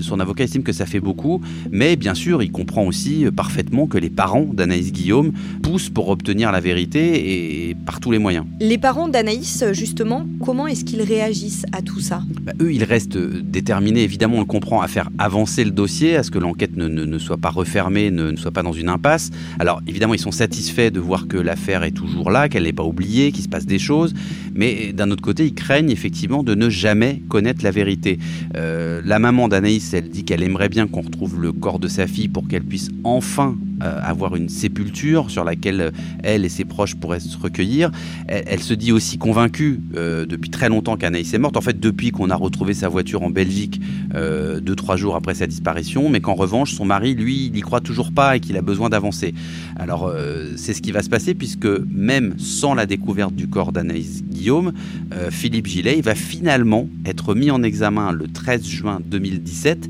son 0.00 0.18
avocat 0.18 0.44
estime 0.44 0.64
que 0.64 0.72
ça 0.72 0.84
fait 0.84 0.98
beaucoup, 0.98 1.40
mais 1.70 1.96
bien 1.96 2.14
sûr, 2.14 2.42
il 2.42 2.50
comprend 2.50 2.84
aussi 2.84 3.26
parfaitement 3.34 3.86
que 3.86 3.98
les 3.98 4.10
parents 4.10 4.46
d'Anaïs 4.52 4.92
Guillaume 4.92 5.32
poussent 5.62 5.90
pour 5.90 6.08
obtenir 6.08 6.52
la 6.52 6.60
vérité 6.60 7.70
et 7.70 7.74
par 7.74 8.00
tous 8.00 8.10
les 8.10 8.18
moyens. 8.18 8.46
Les 8.60 8.78
parents 8.78 9.08
d'Anaïs, 9.08 9.64
justement, 9.72 10.26
comment 10.44 10.66
est-ce 10.66 10.84
qu'ils 10.84 11.02
réagissent 11.02 11.66
à 11.72 11.82
tout 11.82 12.00
ça? 12.00 12.22
Bah, 12.42 12.52
Eux, 12.60 12.72
ils 12.72 12.84
restent 12.84 13.18
déterminés, 13.18 14.02
évidemment, 14.02 14.36
on 14.36 14.40
le 14.40 14.46
comprend, 14.46 14.80
à 14.80 14.88
faire 14.88 15.10
avancer 15.18 15.64
le 15.64 15.70
dossier, 15.70 16.16
à 16.16 16.22
ce 16.22 16.30
que 16.30 16.38
l'enquête 16.38 16.76
ne, 16.76 17.18
soit 17.18 17.36
pas 17.36 17.50
refermée, 17.50 18.10
ne, 18.10 18.36
soit 18.36 18.50
pas 18.50 18.62
dans 18.62 18.72
une 18.72 18.88
impasse. 18.88 19.30
Alors, 19.58 19.80
évidemment, 19.86 20.14
ils 20.14 20.20
sont 20.20 20.32
satisfaits 20.32 20.90
de 20.90 21.00
voir 21.00 21.28
que 21.28 21.36
l'affaire 21.36 21.84
est 21.84 21.90
toujours 21.90 22.30
là, 22.30 22.48
qu'elle 22.48 22.64
n'est 22.64 22.72
pas 22.72 22.84
oubliée, 22.84 23.32
qu'il 23.32 23.44
se 23.44 23.48
passe 23.48 23.66
des 23.66 23.78
choses, 23.78 24.14
mais 24.54 24.92
d'un 24.92 25.10
autre 25.10 25.22
côté, 25.22 25.46
ils 25.46 25.54
craignent 25.54 25.90
effectivement 25.90 26.42
de 26.42 26.54
ne 26.54 26.68
jamais 26.68 27.22
connaître 27.28 27.64
la 27.64 27.70
vérité. 27.70 28.18
Euh, 28.56 29.00
la 29.04 29.18
maman 29.18 29.48
d'Anaïs, 29.48 29.92
elle 29.94 30.08
dit 30.08 30.24
qu'elle 30.24 30.42
aimerait 30.42 30.68
bien 30.68 30.86
qu'on 30.86 31.02
retrouve 31.02 31.40
le 31.40 31.52
corps 31.60 31.78
de 31.78 31.88
sa 31.88 32.06
fille 32.06 32.28
pour 32.28 32.48
qu'elle 32.48 32.64
puisse 32.64 32.90
enfin 33.04 33.56
euh, 33.82 33.98
avoir 34.02 34.36
une 34.36 34.50
sépulture 34.50 35.30
sur 35.30 35.42
laquelle 35.42 35.80
euh, 35.80 35.90
elle 36.22 36.44
et 36.44 36.50
ses 36.50 36.66
proches 36.66 36.96
pourraient 36.96 37.20
se 37.20 37.38
recueillir. 37.38 37.90
Elle, 38.26 38.60
se 38.60 38.74
dit 38.74 38.92
aussi 38.92 39.16
convaincue 39.16 39.80
euh, 39.96 40.26
depuis 40.26 40.50
très 40.50 40.68
longtemps 40.68 40.96
qu'Anaïs 40.96 41.32
est 41.32 41.38
morte. 41.38 41.56
En 41.56 41.62
fait, 41.62 41.80
depuis 41.80 42.10
qu'on 42.10 42.28
a 42.28 42.36
retrouvé 42.36 42.74
sa 42.74 42.88
voiture 42.88 43.22
en 43.22 43.30
Belgique 43.30 43.80
deux 44.12 44.74
trois 44.74 44.96
jours 44.96 45.14
après 45.14 45.34
sa 45.34 45.46
disparition, 45.46 46.08
mais 46.08 46.20
qu'en 46.20 46.34
revanche 46.34 46.72
son 46.72 46.84
mari, 46.84 47.14
lui, 47.14 47.50
n'y 47.54 47.60
croit 47.60 47.80
toujours 47.80 48.12
pas 48.12 48.36
et 48.36 48.40
qu'il 48.40 48.56
a 48.56 48.62
besoin 48.62 48.88
d'avancer. 48.88 49.34
Alors 49.76 50.12
c'est 50.56 50.74
ce 50.74 50.82
qui 50.82 50.90
va 50.90 51.02
se 51.02 51.08
passer 51.08 51.34
puisque 51.34 51.68
même 51.88 52.34
sans 52.38 52.74
la 52.74 52.86
découverte 52.86 53.34
du 53.34 53.46
corps 53.46 53.72
d'Anaïs 53.72 54.24
Guillaume, 54.24 54.72
Philippe 55.30 55.66
Gillet 55.66 56.00
va 56.00 56.14
finalement 56.14 56.88
être 57.04 57.34
mis 57.34 57.50
en 57.50 57.62
examen 57.62 58.12
le 58.12 58.26
13 58.26 58.66
juin 58.66 59.00
2017 59.04 59.88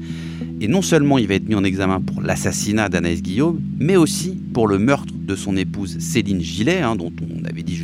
et 0.61 0.69
non 0.69 0.83
seulement 0.83 1.19
il 1.19 1.26
va 1.26 1.35
être 1.35 1.49
mis 1.49 1.55
en 1.55 1.64
examen 1.64 2.00
pour 2.00 2.21
l'assassinat 2.21 2.88
d'Anaïs 2.88 3.23
Guillaume, 3.23 3.61
mais 3.79 3.97
aussi 3.97 4.38
pour 4.52 4.69
le 4.69 4.79
meurtre 4.79 5.14
de 5.14 5.35
son 5.35 5.57
épouse 5.57 5.99
Céline 5.99 6.40
Gillet, 6.40 6.81
hein, 6.81 6.97
dont 6.97 7.12
on 7.23 7.45
avait 7.45 7.62
dit 7.62 7.76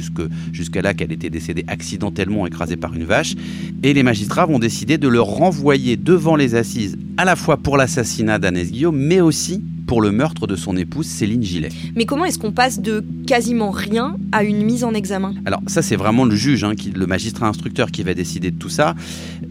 jusqu'à 0.53 0.83
là 0.83 0.93
qu'elle 0.93 1.13
était 1.13 1.31
décédée 1.31 1.65
accidentellement 1.69 2.47
écrasée 2.47 2.77
par 2.77 2.95
une 2.95 3.05
vache. 3.05 3.35
Et 3.83 3.95
les 3.95 4.03
magistrats 4.03 4.47
vont 4.47 4.59
décider 4.59 4.99
de 4.99 5.09
le 5.09 5.21
renvoyer 5.21 5.97
devant 5.97 6.37
les 6.37 6.55
assises, 6.55 6.99
à 7.17 7.25
la 7.25 7.37
fois 7.37 7.57
pour 7.57 7.77
l'assassinat 7.77 8.39
d'Anaïs 8.39 8.71
Guillaume, 8.71 8.99
mais 8.99 9.21
aussi 9.21 9.63
pour 9.87 10.03
le 10.03 10.11
meurtre 10.11 10.47
de 10.47 10.57
son 10.57 10.77
épouse 10.77 11.07
Céline 11.07 11.43
Gillet. 11.43 11.69
Mais 11.95 12.05
comment 12.05 12.25
est-ce 12.25 12.39
qu'on 12.39 12.53
passe 12.53 12.81
de 12.81 13.05
quasiment 13.27 13.71
rien 13.71 14.17
à 14.33 14.43
une 14.43 14.63
mise 14.63 14.85
en 14.85 14.93
examen? 14.95 15.35
Alors 15.45 15.63
ça 15.67 15.83
c'est 15.83 15.97
vraiment 15.97 16.25
le 16.25 16.35
juge, 16.35 16.65
hein, 16.65 16.75
qui, 16.75 16.91
le 16.91 17.07
magistrat 17.07 17.47
instructeur 17.47 17.91
qui 17.91 18.03
va 18.03 18.15
décider 18.15 18.51
de 18.51 18.59
tout 18.59 18.69
ça. 18.69 18.95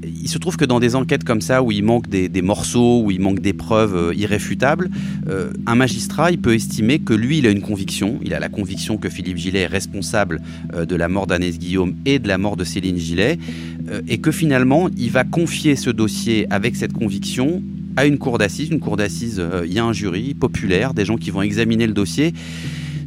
Il 0.03 0.29
se 0.29 0.37
trouve 0.37 0.57
que 0.57 0.65
dans 0.65 0.79
des 0.79 0.95
enquêtes 0.95 1.23
comme 1.23 1.41
ça 1.41 1.63
où 1.63 1.71
il 1.71 1.83
manque 1.83 2.09
des, 2.09 2.41
morceaux, 2.41 3.01
où 3.03 3.11
il 3.11 3.21
manque 3.21 3.39
des 3.39 3.53
preuves 3.53 3.95
euh, 3.95 4.15
irréfutables, 4.15 4.89
euh, 5.29 5.51
un 5.65 5.75
magistrat 5.75 6.31
il 6.31 6.39
peut 6.39 6.53
estimer 6.53 6.99
que 6.99 7.13
lui 7.13 7.39
il 7.39 7.47
a 7.47 7.49
une 7.49 7.61
conviction, 7.61 8.19
il 8.23 8.33
a 8.33 8.39
la 8.39 8.49
conviction 8.49 8.97
que 8.97 9.09
Philippe 9.09 9.37
Gillet 9.37 9.61
est 9.61 9.67
responsable 9.67 10.41
euh, 10.73 10.85
de 10.85 10.95
la 10.95 11.07
mort 11.07 11.27
d'Agnès 11.27 11.57
Guillaume 11.57 11.95
et 12.05 12.19
de 12.19 12.27
la 12.27 12.37
mort 12.37 12.57
de 12.57 12.63
Céline 12.63 12.97
Gillet, 12.97 13.37
et 14.07 14.17
que 14.17 14.31
finalement 14.31 14.89
il 14.97 15.11
va 15.11 15.23
confier 15.23 15.75
ce 15.75 15.91
dossier 15.91 16.47
avec 16.49 16.75
cette 16.75 16.93
conviction 16.93 17.61
à 17.95 18.05
une 18.05 18.17
cour 18.17 18.37
d'assises. 18.37 18.69
Une 18.69 18.79
cour 18.79 18.97
d'assises, 18.97 19.41
il 19.65 19.73
y 19.73 19.79
a 19.79 19.85
un 19.85 19.93
jury 19.93 20.33
populaire, 20.33 20.93
des 20.93 21.05
gens 21.05 21.17
qui 21.17 21.31
vont 21.31 21.41
examiner 21.41 21.87
le 21.87 21.93
dossier 21.93 22.33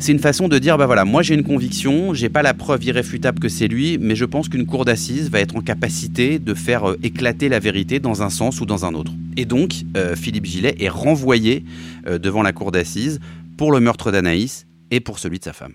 c'est 0.01 0.13
une 0.13 0.19
façon 0.19 0.49
de 0.49 0.59
dire 0.59 0.79
bah 0.79 0.87
voilà, 0.87 1.05
moi 1.05 1.23
j'ai 1.23 1.35
une 1.35 1.43
conviction, 1.43 2.15
j'ai 2.15 2.29
pas 2.29 2.43
la 2.43 2.55
preuve 2.55 2.85
irréfutable 2.85 3.41
que 3.41 3.49
c'est 3.49 3.69
lui, 3.69 3.99
mais 3.99 4.15
je 4.15 4.25
pense 4.25 4.49
qu'une 4.49 4.67
cour 4.67 4.85
d'assises 4.85 5.31
va 5.31 5.41
être 5.41 5.57
en 5.57 5.61
capacité 5.61 6.39
de 6.39 6.55
faire 6.55 6.91
euh, 6.91 6.99
éclater 7.03 7.49
la 7.49 7.59
vérité 7.59 7.99
dans 7.99 8.23
un 8.23 8.31
sens 8.31 8.61
ou 8.61 8.67
dans 8.67 8.85
un 8.85 8.95
autre. 8.95 9.13
Et 9.37 9.45
donc, 9.45 9.73
euh, 9.97 10.15
Philippe 10.15 10.47
Gillet 10.47 10.77
est 10.79 10.89
renvoyé 10.89 11.65
euh, 12.07 12.19
devant 12.19 12.43
la 12.43 12.53
cour 12.53 12.71
d'assises 12.71 13.19
pour 13.57 13.73
le 13.73 13.81
meurtre 13.81 14.13
d'Anaïs 14.13 14.67
et 14.91 15.01
pour 15.01 15.19
celui 15.19 15.39
de 15.41 15.45
sa 15.45 15.53
femme. 15.53 15.73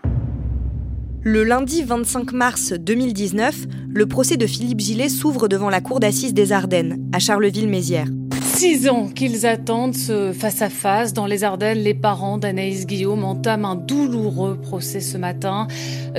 Le 1.21 1.43
lundi 1.43 1.83
25 1.83 2.33
mars 2.33 2.73
2019, 2.73 3.65
le 3.89 4.05
procès 4.05 4.37
de 4.37 4.45
Philippe 4.45 4.79
Gillet 4.79 5.09
s'ouvre 5.09 5.47
devant 5.47 5.69
la 5.69 5.79
cour 5.81 5.99
d'assises 5.99 6.33
des 6.33 6.51
Ardennes, 6.51 7.09
à 7.13 7.19
Charleville-Mézières 7.19 8.09
six 8.53 8.87
ans 8.87 9.07
qu'ils 9.07 9.45
attendent 9.45 9.95
ce 9.95 10.31
face-à-face. 10.31 11.13
Dans 11.13 11.25
les 11.25 11.43
Ardennes, 11.43 11.79
les 11.79 11.93
parents 11.93 12.37
d'Anaïs 12.37 12.85
Guillaume 12.85 13.23
entament 13.23 13.65
un 13.65 13.75
douloureux 13.75 14.57
procès 14.57 15.01
ce 15.01 15.17
matin. 15.17 15.67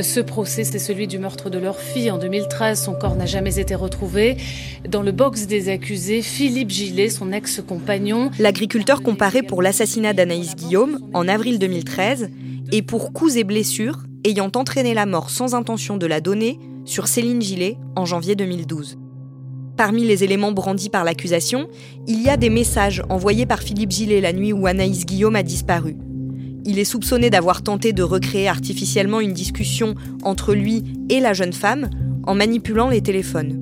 Ce 0.00 0.20
procès, 0.20 0.64
c'est 0.64 0.78
celui 0.78 1.06
du 1.06 1.18
meurtre 1.18 1.48
de 1.48 1.58
leur 1.58 1.78
fille 1.78 2.10
en 2.10 2.18
2013. 2.18 2.82
Son 2.82 2.94
corps 2.94 3.16
n'a 3.16 3.26
jamais 3.26 3.58
été 3.58 3.74
retrouvé. 3.74 4.36
Dans 4.88 5.02
le 5.02 5.12
box 5.12 5.46
des 5.46 5.68
accusés, 5.68 6.22
Philippe 6.22 6.70
Gillet, 6.70 7.08
son 7.08 7.32
ex-compagnon. 7.32 8.30
L'agriculteur 8.38 9.02
comparé 9.02 9.42
pour 9.42 9.62
l'assassinat 9.62 10.12
d'Anaïs 10.12 10.56
Guillaume 10.56 10.98
en 11.14 11.28
avril 11.28 11.58
2013 11.58 12.30
et 12.72 12.82
pour 12.82 13.12
coups 13.12 13.36
et 13.36 13.44
blessures 13.44 14.00
ayant 14.24 14.50
entraîné 14.54 14.94
la 14.94 15.06
mort 15.06 15.30
sans 15.30 15.54
intention 15.54 15.96
de 15.96 16.06
la 16.06 16.20
donner 16.20 16.58
sur 16.84 17.06
Céline 17.06 17.40
Gillet 17.40 17.78
en 17.96 18.04
janvier 18.04 18.34
2012. 18.34 18.98
Parmi 19.76 20.04
les 20.04 20.22
éléments 20.22 20.52
brandis 20.52 20.88
par 20.88 21.02
l'accusation, 21.02 21.66
il 22.06 22.22
y 22.22 22.28
a 22.28 22.36
des 22.36 22.50
messages 22.50 23.02
envoyés 23.08 23.44
par 23.44 23.60
Philippe 23.60 23.90
Gillet 23.90 24.20
la 24.20 24.32
nuit 24.32 24.52
où 24.52 24.68
Anaïs 24.68 25.04
Guillaume 25.04 25.34
a 25.34 25.42
disparu. 25.42 25.96
Il 26.64 26.78
est 26.78 26.84
soupçonné 26.84 27.28
d'avoir 27.28 27.62
tenté 27.62 27.92
de 27.92 28.04
recréer 28.04 28.48
artificiellement 28.48 29.20
une 29.20 29.32
discussion 29.32 29.96
entre 30.22 30.54
lui 30.54 30.84
et 31.10 31.18
la 31.18 31.32
jeune 31.32 31.52
femme 31.52 31.90
en 32.24 32.36
manipulant 32.36 32.88
les 32.88 33.02
téléphones. 33.02 33.60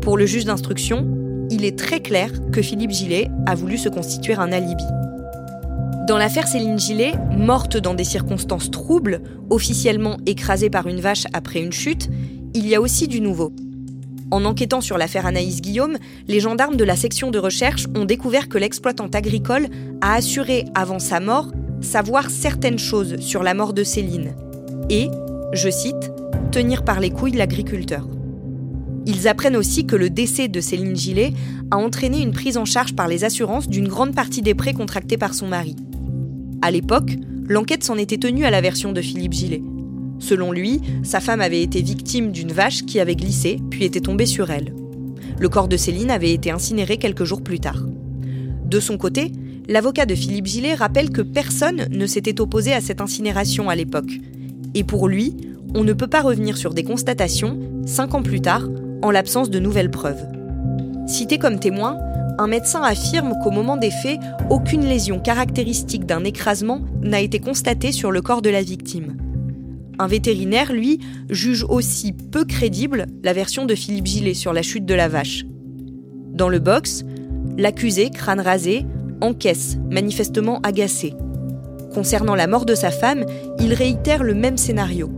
Pour 0.00 0.16
le 0.16 0.26
juge 0.26 0.44
d'instruction, 0.44 1.08
il 1.50 1.64
est 1.64 1.76
très 1.76 2.00
clair 2.00 2.30
que 2.52 2.62
Philippe 2.62 2.92
Gillet 2.92 3.28
a 3.46 3.56
voulu 3.56 3.78
se 3.78 3.88
constituer 3.88 4.34
un 4.34 4.52
alibi. 4.52 4.84
Dans 6.06 6.18
l'affaire 6.18 6.46
Céline 6.46 6.78
Gillet, 6.78 7.14
morte 7.36 7.76
dans 7.76 7.94
des 7.94 8.04
circonstances 8.04 8.70
troubles, 8.70 9.20
officiellement 9.50 10.18
écrasée 10.24 10.70
par 10.70 10.86
une 10.86 11.00
vache 11.00 11.24
après 11.32 11.60
une 11.60 11.72
chute, 11.72 12.08
il 12.54 12.66
y 12.68 12.76
a 12.76 12.80
aussi 12.80 13.08
du 13.08 13.20
nouveau. 13.20 13.52
En 14.32 14.46
enquêtant 14.46 14.80
sur 14.80 14.96
l'affaire 14.96 15.26
Anaïs 15.26 15.60
Guillaume, 15.60 15.98
les 16.26 16.40
gendarmes 16.40 16.78
de 16.78 16.84
la 16.84 16.96
section 16.96 17.30
de 17.30 17.38
recherche 17.38 17.86
ont 17.94 18.06
découvert 18.06 18.48
que 18.48 18.56
l'exploitante 18.56 19.14
agricole 19.14 19.68
a 20.00 20.14
assuré 20.14 20.64
avant 20.74 20.98
sa 20.98 21.20
mort 21.20 21.52
savoir 21.82 22.30
certaines 22.30 22.78
choses 22.78 23.20
sur 23.20 23.42
la 23.42 23.52
mort 23.52 23.74
de 23.74 23.84
Céline 23.84 24.34
et, 24.88 25.08
je 25.52 25.68
cite, 25.68 26.12
tenir 26.50 26.82
par 26.82 26.98
les 26.98 27.10
couilles 27.10 27.32
l'agriculteur. 27.32 28.08
Ils 29.04 29.28
apprennent 29.28 29.56
aussi 29.56 29.84
que 29.84 29.96
le 29.96 30.08
décès 30.08 30.48
de 30.48 30.60
Céline 30.62 30.96
Gillet 30.96 31.34
a 31.70 31.76
entraîné 31.76 32.22
une 32.22 32.32
prise 32.32 32.56
en 32.56 32.64
charge 32.64 32.94
par 32.94 33.08
les 33.08 33.24
assurances 33.24 33.68
d'une 33.68 33.88
grande 33.88 34.14
partie 34.14 34.40
des 34.40 34.54
prêts 34.54 34.72
contractés 34.72 35.18
par 35.18 35.34
son 35.34 35.48
mari. 35.48 35.76
À 36.62 36.70
l'époque, 36.70 37.18
l'enquête 37.48 37.84
s'en 37.84 37.98
était 37.98 38.16
tenue 38.16 38.46
à 38.46 38.50
la 38.50 38.62
version 38.62 38.92
de 38.92 39.02
Philippe 39.02 39.34
Gillet. 39.34 39.62
Selon 40.22 40.52
lui, 40.52 40.80
sa 41.02 41.18
femme 41.18 41.40
avait 41.40 41.62
été 41.62 41.82
victime 41.82 42.30
d'une 42.30 42.52
vache 42.52 42.84
qui 42.84 43.00
avait 43.00 43.16
glissé, 43.16 43.58
puis 43.70 43.84
était 43.84 44.00
tombée 44.00 44.24
sur 44.24 44.52
elle. 44.52 44.72
Le 45.40 45.48
corps 45.48 45.66
de 45.66 45.76
Céline 45.76 46.12
avait 46.12 46.32
été 46.32 46.52
incinéré 46.52 46.96
quelques 46.96 47.24
jours 47.24 47.42
plus 47.42 47.58
tard. 47.58 47.82
De 48.64 48.78
son 48.78 48.98
côté, 48.98 49.32
l'avocat 49.68 50.06
de 50.06 50.14
Philippe 50.14 50.46
Gillet 50.46 50.74
rappelle 50.74 51.10
que 51.10 51.22
personne 51.22 51.88
ne 51.90 52.06
s'était 52.06 52.40
opposé 52.40 52.72
à 52.72 52.80
cette 52.80 53.00
incinération 53.00 53.68
à 53.68 53.74
l'époque. 53.74 54.12
Et 54.74 54.84
pour 54.84 55.08
lui, 55.08 55.34
on 55.74 55.82
ne 55.82 55.92
peut 55.92 56.06
pas 56.06 56.22
revenir 56.22 56.56
sur 56.56 56.72
des 56.72 56.84
constatations, 56.84 57.58
cinq 57.84 58.14
ans 58.14 58.22
plus 58.22 58.40
tard, 58.40 58.68
en 59.02 59.10
l'absence 59.10 59.50
de 59.50 59.58
nouvelles 59.58 59.90
preuves. 59.90 60.24
Cité 61.08 61.38
comme 61.38 61.58
témoin, 61.58 61.98
un 62.38 62.46
médecin 62.46 62.82
affirme 62.82 63.34
qu'au 63.42 63.50
moment 63.50 63.76
des 63.76 63.90
faits, 63.90 64.20
aucune 64.50 64.86
lésion 64.86 65.18
caractéristique 65.18 66.06
d'un 66.06 66.22
écrasement 66.22 66.80
n'a 67.02 67.20
été 67.20 67.40
constatée 67.40 67.90
sur 67.90 68.12
le 68.12 68.22
corps 68.22 68.40
de 68.40 68.50
la 68.50 68.62
victime. 68.62 69.16
Un 69.98 70.06
vétérinaire, 70.06 70.72
lui, 70.72 71.00
juge 71.30 71.64
aussi 71.68 72.12
peu 72.12 72.44
crédible 72.44 73.06
la 73.22 73.32
version 73.32 73.66
de 73.66 73.74
Philippe 73.74 74.06
Gillet 74.06 74.34
sur 74.34 74.52
la 74.52 74.62
chute 74.62 74.86
de 74.86 74.94
la 74.94 75.08
vache. 75.08 75.44
Dans 76.32 76.48
le 76.48 76.58
box, 76.58 77.04
l'accusé, 77.58 78.10
crâne 78.10 78.40
rasé, 78.40 78.86
encaisse, 79.20 79.76
manifestement 79.90 80.60
agacé. 80.62 81.14
Concernant 81.94 82.34
la 82.34 82.46
mort 82.46 82.64
de 82.64 82.74
sa 82.74 82.90
femme, 82.90 83.24
il 83.60 83.74
réitère 83.74 84.22
le 84.22 84.34
même 84.34 84.56
scénario. 84.56 85.10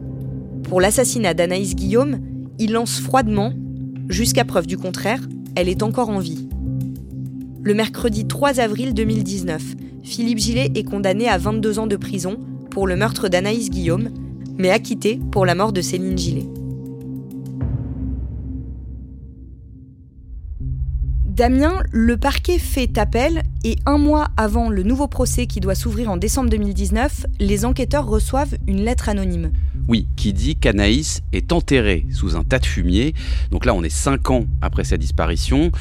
Pour 0.64 0.80
l'assassinat 0.80 1.34
d'Anaïs 1.34 1.76
Guillaume, 1.76 2.18
il 2.58 2.72
lance 2.72 3.00
froidement 3.00 3.52
Jusqu'à 4.08 4.44
preuve 4.44 4.66
du 4.66 4.76
contraire, 4.76 5.20
elle 5.56 5.68
est 5.68 5.82
encore 5.82 6.10
en 6.10 6.18
vie. 6.18 6.46
Le 7.62 7.72
mercredi 7.72 8.26
3 8.26 8.60
avril 8.60 8.92
2019, 8.92 9.62
Philippe 10.02 10.38
Gillet 10.38 10.70
est 10.74 10.84
condamné 10.84 11.26
à 11.26 11.38
22 11.38 11.78
ans 11.78 11.86
de 11.86 11.96
prison 11.96 12.38
pour 12.70 12.86
le 12.86 12.96
meurtre 12.96 13.28
d'Anaïs 13.28 13.70
Guillaume, 13.70 14.10
mais 14.58 14.70
acquitté 14.70 15.20
pour 15.30 15.46
la 15.46 15.54
mort 15.54 15.72
de 15.72 15.80
Céline 15.80 16.16
Gillet. 16.16 16.46
Damien, 21.34 21.82
le 21.90 22.16
parquet 22.16 22.60
fait 22.60 22.96
appel 22.96 23.42
et 23.64 23.74
un 23.86 23.98
mois 23.98 24.28
avant 24.36 24.68
le 24.68 24.84
nouveau 24.84 25.08
procès 25.08 25.48
qui 25.48 25.58
doit 25.58 25.74
s'ouvrir 25.74 26.08
en 26.08 26.16
décembre 26.16 26.48
2019, 26.48 27.26
les 27.40 27.64
enquêteurs 27.64 28.06
reçoivent 28.06 28.54
une 28.68 28.84
lettre 28.84 29.08
anonyme. 29.08 29.50
Oui, 29.88 30.06
qui 30.14 30.32
dit 30.32 30.54
qu'Anaïs 30.54 31.22
est 31.32 31.50
enterrée 31.50 32.06
sous 32.12 32.36
un 32.36 32.44
tas 32.44 32.60
de 32.60 32.66
fumier. 32.66 33.14
Donc 33.50 33.64
là, 33.64 33.74
on 33.74 33.82
est 33.82 33.90
cinq 33.90 34.30
ans 34.30 34.44
après 34.62 34.84
sa 34.84 34.96
disparition. 34.96 35.72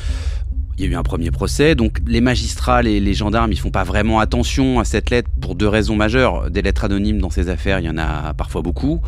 Il 0.78 0.86
y 0.86 0.88
a 0.88 0.92
eu 0.92 0.96
un 0.96 1.04
premier 1.04 1.30
procès, 1.30 1.76
donc 1.76 2.00
les 2.08 2.22
magistrats, 2.22 2.82
les, 2.82 3.14
gendarmes, 3.14 3.52
ils 3.52 3.60
font 3.60 3.70
pas 3.70 3.84
vraiment 3.84 4.20
attention 4.20 4.80
à 4.80 4.86
cette 4.86 5.12
lettre 5.12 5.30
pour 5.40 5.56
deux 5.56 5.68
raisons 5.68 5.96
majeures. 5.96 6.50
Des 6.50 6.62
lettres 6.62 6.86
anonymes 6.86 7.20
dans 7.20 7.30
ces 7.30 7.50
affaires, 7.50 7.80
il 7.80 7.86
y 7.86 7.90
en 7.90 7.98
a 7.98 8.34
parfois 8.34 8.62
beaucoup. 8.62 9.00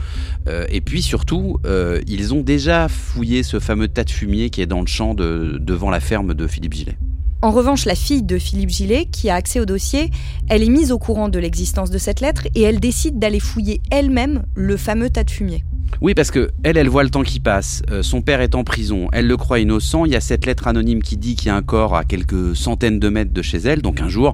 Euh, 0.48 0.66
et 0.70 0.82
puis 0.82 1.02
surtout, 1.02 1.58
euh, 1.66 2.02
ils 2.08 2.34
ont 2.34 2.42
déjà 2.42 2.88
fouillé 2.88 3.42
ce 3.42 3.60
fameux 3.60 3.88
tas 3.88 4.04
de 4.04 4.12
fumier 4.12 4.50
qui 4.52 4.62
est 4.62 4.68
dans 4.68 4.82
le 4.82 4.88
champ 4.88 5.16
de, 5.16 5.58
devant 5.60 5.90
la 5.90 6.00
ferme 6.00 6.36
de 6.36 6.46
Philippe 6.46 6.74
Gillet. 6.74 6.98
En 7.42 7.52
revanche, 7.52 7.86
la 7.86 7.96
fille 7.96 8.24
de 8.24 8.38
Philippe 8.38 8.70
Gillet, 8.70 9.06
qui 9.06 9.30
a 9.30 9.36
accès 9.36 9.60
au 9.60 9.66
dossier, 9.66 10.10
elle 10.50 10.64
est 10.64 10.70
mise 10.70 10.92
au 10.92 10.98
courant 10.98 11.30
de 11.30 11.38
l'existence 11.38 11.92
de 11.92 11.98
cette 11.98 12.20
lettre 12.20 12.48
et 12.56 12.62
elle 12.62 12.80
décide 12.80 13.20
d'aller 13.20 13.40
fouiller 13.40 13.82
elle-même 13.92 14.44
le 14.56 14.78
fameux 14.78 15.10
tas 15.10 15.24
de 15.24 15.32
fumier. 15.32 15.64
Oui, 16.02 16.14
parce 16.14 16.32
que 16.32 16.52
elle, 16.64 16.88
voit 16.90 17.04
le 17.04 17.10
temps 17.10 17.24
qui 17.24 17.40
passe. 17.40 17.82
Euh, 17.92 18.04
son 18.04 18.22
père 18.22 18.42
est 18.42 18.56
en 18.56 18.64
prison. 18.64 19.08
Elle 19.12 19.28
le 19.28 19.38
croit 19.38 19.60
innocent. 19.60 20.06
Il 20.06 20.12
y 20.12 20.16
a 20.16 20.22
cette 20.22 20.46
lettre 20.46 20.68
anonyme 20.68 21.02
qui 21.02 21.18
dit 21.18 21.36
qu'il 21.36 21.48
y 21.48 21.50
a 21.50 21.56
un 21.56 21.62
corps 21.62 21.96
à 21.96 22.04
quelques 22.04 22.56
centaines 22.56 23.00
de 23.00 23.10
mètres 23.10 23.34
de 23.34 23.42
chez 23.42 23.58
elle. 23.58 23.82
Donc 23.82 24.02
un 24.02 24.10
jour, 24.10 24.34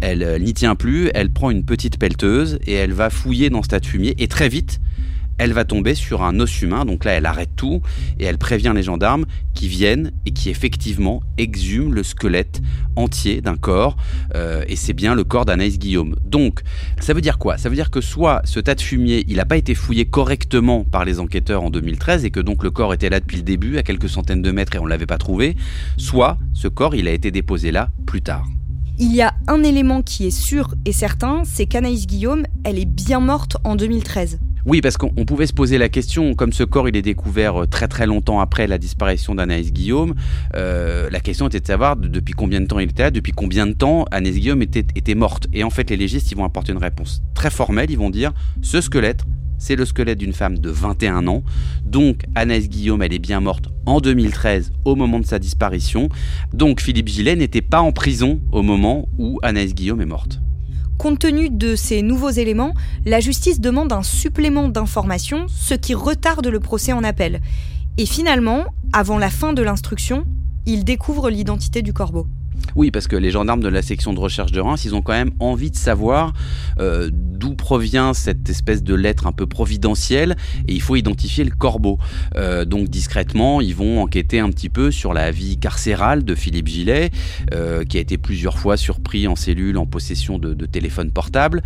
elle 0.00 0.22
euh, 0.22 0.38
n'y 0.38 0.54
tient 0.54 0.74
plus. 0.74 1.10
Elle 1.14 1.30
prend 1.30 1.50
une 1.50 1.64
petite 1.64 1.98
pelleteuse 1.98 2.58
et 2.66 2.74
elle 2.74 2.92
va 2.92 3.10
fouiller 3.10 3.50
dans 3.50 3.62
ce 3.62 3.68
tas 3.68 3.80
de 3.80 3.86
fumier. 3.86 4.14
Et 4.18 4.28
très 4.28 4.48
vite, 4.48 4.80
elle 5.38 5.52
va 5.52 5.64
tomber 5.64 5.94
sur 5.94 6.22
un 6.22 6.38
os 6.40 6.62
humain. 6.62 6.84
Donc 6.84 7.04
là, 7.04 7.12
elle 7.12 7.26
arrête 7.26 7.50
tout 7.56 7.82
et 8.18 8.24
elle 8.24 8.38
prévient 8.38 8.72
les 8.74 8.82
gendarmes 8.82 9.24
qui 9.54 9.68
viennent 9.68 10.12
et 10.26 10.32
qui 10.32 10.50
effectivement 10.50 11.22
exhument 11.38 11.90
le 11.90 12.02
squelette 12.02 12.60
entier 12.96 13.40
d'un 13.40 13.56
corps. 13.56 13.96
Euh, 14.34 14.64
et 14.68 14.76
c'est 14.76 14.92
bien 14.92 15.14
le 15.14 15.24
corps 15.24 15.44
d'Anaïs 15.44 15.78
Guillaume. 15.78 16.16
Donc, 16.24 16.62
ça 17.00 17.14
veut 17.14 17.20
dire 17.20 17.38
quoi? 17.38 17.58
Ça 17.58 17.68
veut 17.68 17.74
dire 17.74 17.90
que 17.90 18.00
soit 18.00 18.42
ce 18.44 18.60
tas 18.60 18.74
de 18.74 18.80
fumier, 18.80 19.24
il 19.28 19.36
n'a 19.36 19.44
pas 19.44 19.56
été 19.56 19.74
fouillé 19.74 20.04
correctement 20.04 20.84
par 20.84 21.04
les 21.04 21.20
enquêteurs 21.20 21.62
en 21.62 21.70
2013 21.70 22.24
et 22.24 22.30
que 22.30 22.40
donc 22.40 22.62
le 22.62 22.70
corps 22.70 22.94
était 22.94 23.10
là 23.10 23.20
depuis 23.20 23.36
le 23.36 23.42
début, 23.42 23.78
à 23.78 23.82
quelques 23.82 24.08
centaines 24.08 24.42
de 24.42 24.50
mètres 24.50 24.74
et 24.76 24.78
on 24.78 24.84
ne 24.84 24.90
l'avait 24.90 25.06
pas 25.06 25.18
trouvé, 25.18 25.56
soit 25.96 26.38
ce 26.54 26.68
corps, 26.68 26.94
il 26.94 27.08
a 27.08 27.12
été 27.12 27.30
déposé 27.30 27.70
là 27.72 27.90
plus 28.06 28.22
tard. 28.22 28.46
Il 28.98 29.14
y 29.14 29.20
a 29.20 29.34
un 29.46 29.62
élément 29.62 30.00
qui 30.00 30.26
est 30.26 30.30
sûr 30.30 30.74
et 30.86 30.92
certain, 30.92 31.42
c'est 31.44 31.66
qu'Anaïs 31.66 32.06
Guillaume, 32.06 32.44
elle 32.64 32.78
est 32.78 32.86
bien 32.86 33.20
morte 33.20 33.58
en 33.62 33.76
2013. 33.76 34.38
Oui, 34.66 34.80
parce 34.80 34.96
qu'on 34.96 35.24
pouvait 35.24 35.46
se 35.46 35.52
poser 35.52 35.78
la 35.78 35.88
question, 35.88 36.34
comme 36.34 36.52
ce 36.52 36.64
corps 36.64 36.88
il 36.88 36.96
est 36.96 37.02
découvert 37.02 37.62
euh, 37.62 37.66
très 37.66 37.86
très 37.86 38.04
longtemps 38.04 38.40
après 38.40 38.66
la 38.66 38.78
disparition 38.78 39.36
d'Anaïs 39.36 39.72
Guillaume, 39.72 40.16
euh, 40.56 41.08
la 41.08 41.20
question 41.20 41.46
était 41.46 41.60
de 41.60 41.66
savoir 41.66 41.96
depuis 41.96 42.34
combien 42.34 42.60
de 42.60 42.66
temps 42.66 42.80
il 42.80 42.90
était 42.90 43.04
là, 43.04 43.10
depuis 43.12 43.30
combien 43.30 43.68
de 43.68 43.74
temps 43.74 44.06
Anaïs 44.10 44.34
Guillaume 44.34 44.62
était, 44.62 45.14
morte. 45.14 45.46
Et 45.52 45.62
en 45.62 45.70
fait, 45.70 45.88
les 45.88 45.96
légistes, 45.96 46.34
vont 46.34 46.44
apporter 46.44 46.72
une 46.72 46.78
réponse 46.78 47.22
très 47.34 47.48
formelle, 47.48 47.92
ils 47.92 47.96
vont 47.96 48.10
dire, 48.10 48.32
ce 48.60 48.80
squelette, 48.80 49.22
c'est 49.56 49.76
le 49.76 49.84
squelette 49.84 50.18
d'une 50.18 50.32
femme 50.32 50.58
de 50.58 50.68
21 50.68 51.28
ans. 51.28 51.44
Donc 51.84 52.22
Anaïs 52.34 52.68
Guillaume, 52.68 53.02
elle 53.02 53.14
est 53.14 53.20
bien 53.20 53.38
morte 53.38 53.66
en 53.86 54.00
2013 54.00 54.72
au 54.84 54.96
moment 54.96 55.20
de 55.20 55.26
sa 55.26 55.38
disparition. 55.38 56.08
Donc 56.52 56.80
Philippe 56.80 57.06
Gillet 57.06 57.36
n'était 57.36 57.62
pas 57.62 57.80
en 57.80 57.92
prison 57.92 58.40
au 58.50 58.62
moment 58.62 59.08
où 59.16 59.38
Anaïs 59.44 59.76
Guillaume 59.76 60.00
est 60.00 60.06
morte. 60.06 60.40
Compte 60.98 61.18
tenu 61.18 61.50
de 61.50 61.76
ces 61.76 62.00
nouveaux 62.00 62.30
éléments, 62.30 62.74
la 63.04 63.20
justice 63.20 63.60
demande 63.60 63.92
un 63.92 64.02
supplément 64.02 64.68
d'informations, 64.68 65.46
ce 65.48 65.74
qui 65.74 65.94
retarde 65.94 66.46
le 66.46 66.58
procès 66.58 66.92
en 66.92 67.04
appel. 67.04 67.42
Et 67.98 68.06
finalement, 68.06 68.64
avant 68.92 69.18
la 69.18 69.30
fin 69.30 69.52
de 69.52 69.62
l'instruction, 69.62 70.24
il 70.64 70.84
découvre 70.84 71.28
l'identité 71.28 71.82
du 71.82 71.92
corbeau. 71.92 72.26
Oui, 72.74 72.90
parce 72.90 73.08
que 73.08 73.16
les 73.16 73.30
gendarmes 73.30 73.62
de 73.62 73.68
la 73.68 73.82
section 73.82 74.12
de 74.12 74.20
recherche 74.20 74.52
de 74.52 74.60
Reims, 74.60 74.84
ils 74.84 74.94
ont 74.94 75.02
quand 75.02 75.12
même 75.12 75.32
envie 75.40 75.70
de 75.70 75.76
savoir 75.76 76.32
euh, 76.78 77.10
d'où 77.12 77.54
provient 77.54 78.14
cette 78.14 78.48
espèce 78.48 78.82
de 78.82 78.94
lettre 78.94 79.26
un 79.26 79.32
peu 79.32 79.46
providentielle 79.46 80.36
et 80.68 80.74
il 80.74 80.82
faut 80.82 80.96
identifier 80.96 81.44
le 81.44 81.50
corbeau. 81.50 81.98
Euh, 82.36 82.64
donc 82.64 82.88
discrètement, 82.88 83.60
ils 83.60 83.74
vont 83.74 84.02
enquêter 84.02 84.40
un 84.40 84.50
petit 84.50 84.68
peu 84.68 84.90
sur 84.90 85.14
la 85.14 85.30
vie 85.30 85.58
carcérale 85.58 86.24
de 86.24 86.34
Philippe 86.34 86.68
Gillet, 86.68 87.10
euh, 87.52 87.84
qui 87.84 87.98
a 87.98 88.00
été 88.00 88.18
plusieurs 88.18 88.58
fois 88.58 88.76
surpris 88.76 89.28
en 89.28 89.36
cellule 89.36 89.78
en 89.78 89.86
possession 89.86 90.38
de, 90.38 90.54
de 90.54 90.66
téléphone 90.66 91.10
portable. 91.10 91.62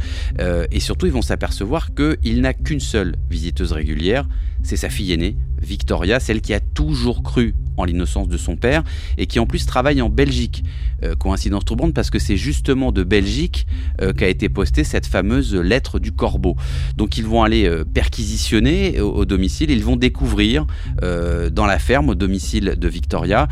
et 0.71 0.81
surtout, 0.81 1.07
ils 1.07 1.13
vont 1.13 1.23
s'apercevoir 1.23 1.91
qu'il 1.95 2.41
n'a 2.41 2.55
qu'une 2.55 2.81
seule 2.81 3.17
visiteuse 3.31 3.73
régulière, 3.73 4.27
c'est 4.63 4.77
sa 4.77 4.91
fille 4.91 5.13
aînée, 5.13 5.37
Victoria, 5.61 6.21
celle 6.21 6.41
qui 6.41 6.55
a 6.55 6.61
toujours 6.61 7.23
cru 7.23 7.55
en 7.81 7.85
l'innocence 7.85 8.29
de 8.29 8.37
son 8.37 8.57
père 8.57 8.83
et 9.19 9.27
qui 9.27 9.39
en 9.39 9.47
plus 9.47 9.67
travaille 9.67 10.03
en 10.03 10.09
Belgique. 10.09 10.65
Euh, 11.03 11.15
coïncidence 11.15 11.65
troublante 11.65 11.95
parce 11.95 12.11
que 12.11 12.19
c'est 12.19 12.37
justement 12.37 12.93
de 12.93 13.03
Belgique 13.03 13.67
euh, 14.03 14.13
qu'a 14.13 14.29
été 14.29 14.49
postée 14.49 14.85
cette 14.85 15.07
fameuse 15.07 15.55
lettre 15.55 15.99
du 15.99 16.13
corbeau. 16.13 16.57
Donc 16.97 17.17
ils 17.17 17.25
vont 17.25 17.43
aller 17.43 17.67
euh, 17.67 17.85
perquisitionner 17.85 19.01
au, 19.01 19.25
domicile, 19.25 19.71
ils 19.71 19.85
vont 19.85 19.97
découvrir 19.97 20.67
dans 21.01 21.67
la 21.67 21.79
ferme, 21.79 22.11
au 22.11 22.15
domicile 22.15 22.75
de 22.79 22.89
Victoria, 22.89 23.49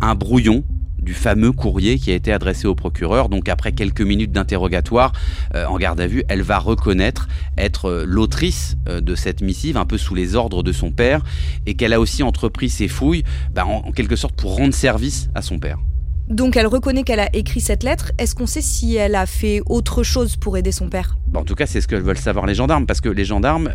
un 0.00 0.14
brouillon 0.14 0.64
du 1.08 1.14
fameux 1.14 1.52
courrier 1.52 1.98
qui 1.98 2.10
a 2.10 2.14
été 2.14 2.34
adressé 2.34 2.68
au 2.68 2.74
procureur. 2.74 3.30
Donc 3.30 3.48
après 3.48 3.72
quelques 3.72 4.02
minutes 4.02 4.30
d'interrogatoire 4.30 5.12
euh, 5.54 5.64
en 5.64 5.78
garde 5.78 5.98
à 6.00 6.06
vue, 6.06 6.22
elle 6.28 6.42
va 6.42 6.58
reconnaître 6.58 7.28
être 7.56 7.86
euh, 7.86 8.04
l'autrice 8.06 8.76
euh, 8.90 9.00
de 9.00 9.14
cette 9.14 9.40
missive, 9.40 9.78
un 9.78 9.86
peu 9.86 9.96
sous 9.96 10.14
les 10.14 10.34
ordres 10.34 10.62
de 10.62 10.70
son 10.70 10.90
père, 10.90 11.22
et 11.64 11.76
qu'elle 11.76 11.94
a 11.94 12.00
aussi 12.00 12.22
entrepris 12.22 12.68
ses 12.68 12.88
fouilles, 12.88 13.24
bah, 13.54 13.64
en, 13.64 13.90
quelque 13.92 14.16
sorte 14.16 14.34
pour 14.36 14.54
rendre 14.54 14.74
service 14.74 15.30
à 15.34 15.40
son 15.40 15.58
père. 15.58 15.78
Donc 16.28 16.58
elle 16.58 16.66
reconnaît 16.66 17.04
qu'elle 17.04 17.20
a 17.20 17.34
écrit 17.34 17.62
cette 17.62 17.84
lettre. 17.84 18.12
Est-ce 18.18 18.34
qu'on 18.34 18.46
sait 18.46 18.60
si 18.60 18.96
elle 18.96 19.14
a 19.14 19.24
fait 19.24 19.62
autre 19.64 20.02
chose 20.02 20.36
pour 20.36 20.58
aider 20.58 20.72
son 20.72 20.90
père? 20.90 21.16
En 21.34 21.44
tout 21.44 21.54
cas, 21.54 21.64
c'est 21.64 21.80
ce 21.80 21.88
que 21.88 21.96
veulent 21.96 22.18
savoir 22.18 22.44
les 22.44 22.54
gendarmes, 22.54 22.84
parce 22.84 23.00
que 23.00 23.08
les 23.08 23.24
gendarmes, 23.24 23.70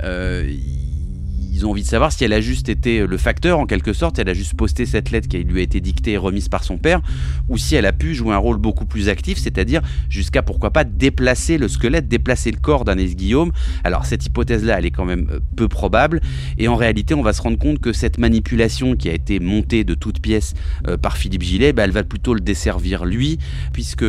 ils 1.53 1.65
ont 1.65 1.71
envie 1.71 1.83
de 1.83 1.87
savoir 1.87 2.11
si 2.11 2.23
elle 2.23 2.33
a 2.33 2.41
juste 2.41 2.67
été 2.67 3.05
le 3.05 3.17
facteur 3.17 3.59
en 3.59 3.65
quelque 3.65 3.93
sorte, 3.93 4.17
elle 4.17 4.29
a 4.29 4.33
juste 4.33 4.55
posté 4.55 4.85
cette 4.85 5.11
lettre 5.11 5.27
qui 5.27 5.43
lui 5.43 5.59
a 5.59 5.63
été 5.63 5.81
dictée 5.81 6.13
et 6.13 6.17
remise 6.17 6.49
par 6.49 6.63
son 6.63 6.77
père, 6.77 7.01
ou 7.47 7.57
si 7.57 7.75
elle 7.75 7.85
a 7.85 7.93
pu 7.93 8.15
jouer 8.15 8.33
un 8.33 8.37
rôle 8.37 8.57
beaucoup 8.57 8.85
plus 8.85 9.07
actif, 9.07 9.37
c'est-à-dire 9.37 9.81
jusqu'à 10.09 10.41
pourquoi 10.41 10.71
pas 10.71 10.83
déplacer 10.83 11.57
le 11.57 11.67
squelette, 11.67 12.07
déplacer 12.07 12.51
le 12.51 12.57
corps 12.57 12.85
d'Anès 12.85 13.15
Guillaume. 13.15 13.51
Alors 13.83 14.05
cette 14.05 14.25
hypothèse-là, 14.25 14.79
elle 14.79 14.85
est 14.85 14.91
quand 14.91 15.05
même 15.05 15.27
euh, 15.31 15.39
peu 15.55 15.67
probable, 15.67 16.21
et 16.57 16.67
en 16.67 16.75
réalité, 16.75 17.13
on 17.13 17.21
va 17.21 17.33
se 17.33 17.41
rendre 17.41 17.57
compte 17.57 17.79
que 17.79 17.93
cette 17.93 18.17
manipulation 18.17 18.95
qui 18.95 19.09
a 19.09 19.13
été 19.13 19.39
montée 19.39 19.83
de 19.83 19.93
toutes 19.93 20.19
pièces 20.19 20.53
euh, 20.87 20.97
par 20.97 21.17
Philippe 21.17 21.43
Gillet, 21.43 21.71
bah, 21.71 21.83
elle 21.83 21.91
va 21.91 22.03
plutôt 22.03 22.33
le 22.33 22.41
desservir 22.41 23.05
lui, 23.05 23.37
puisque 23.73 24.05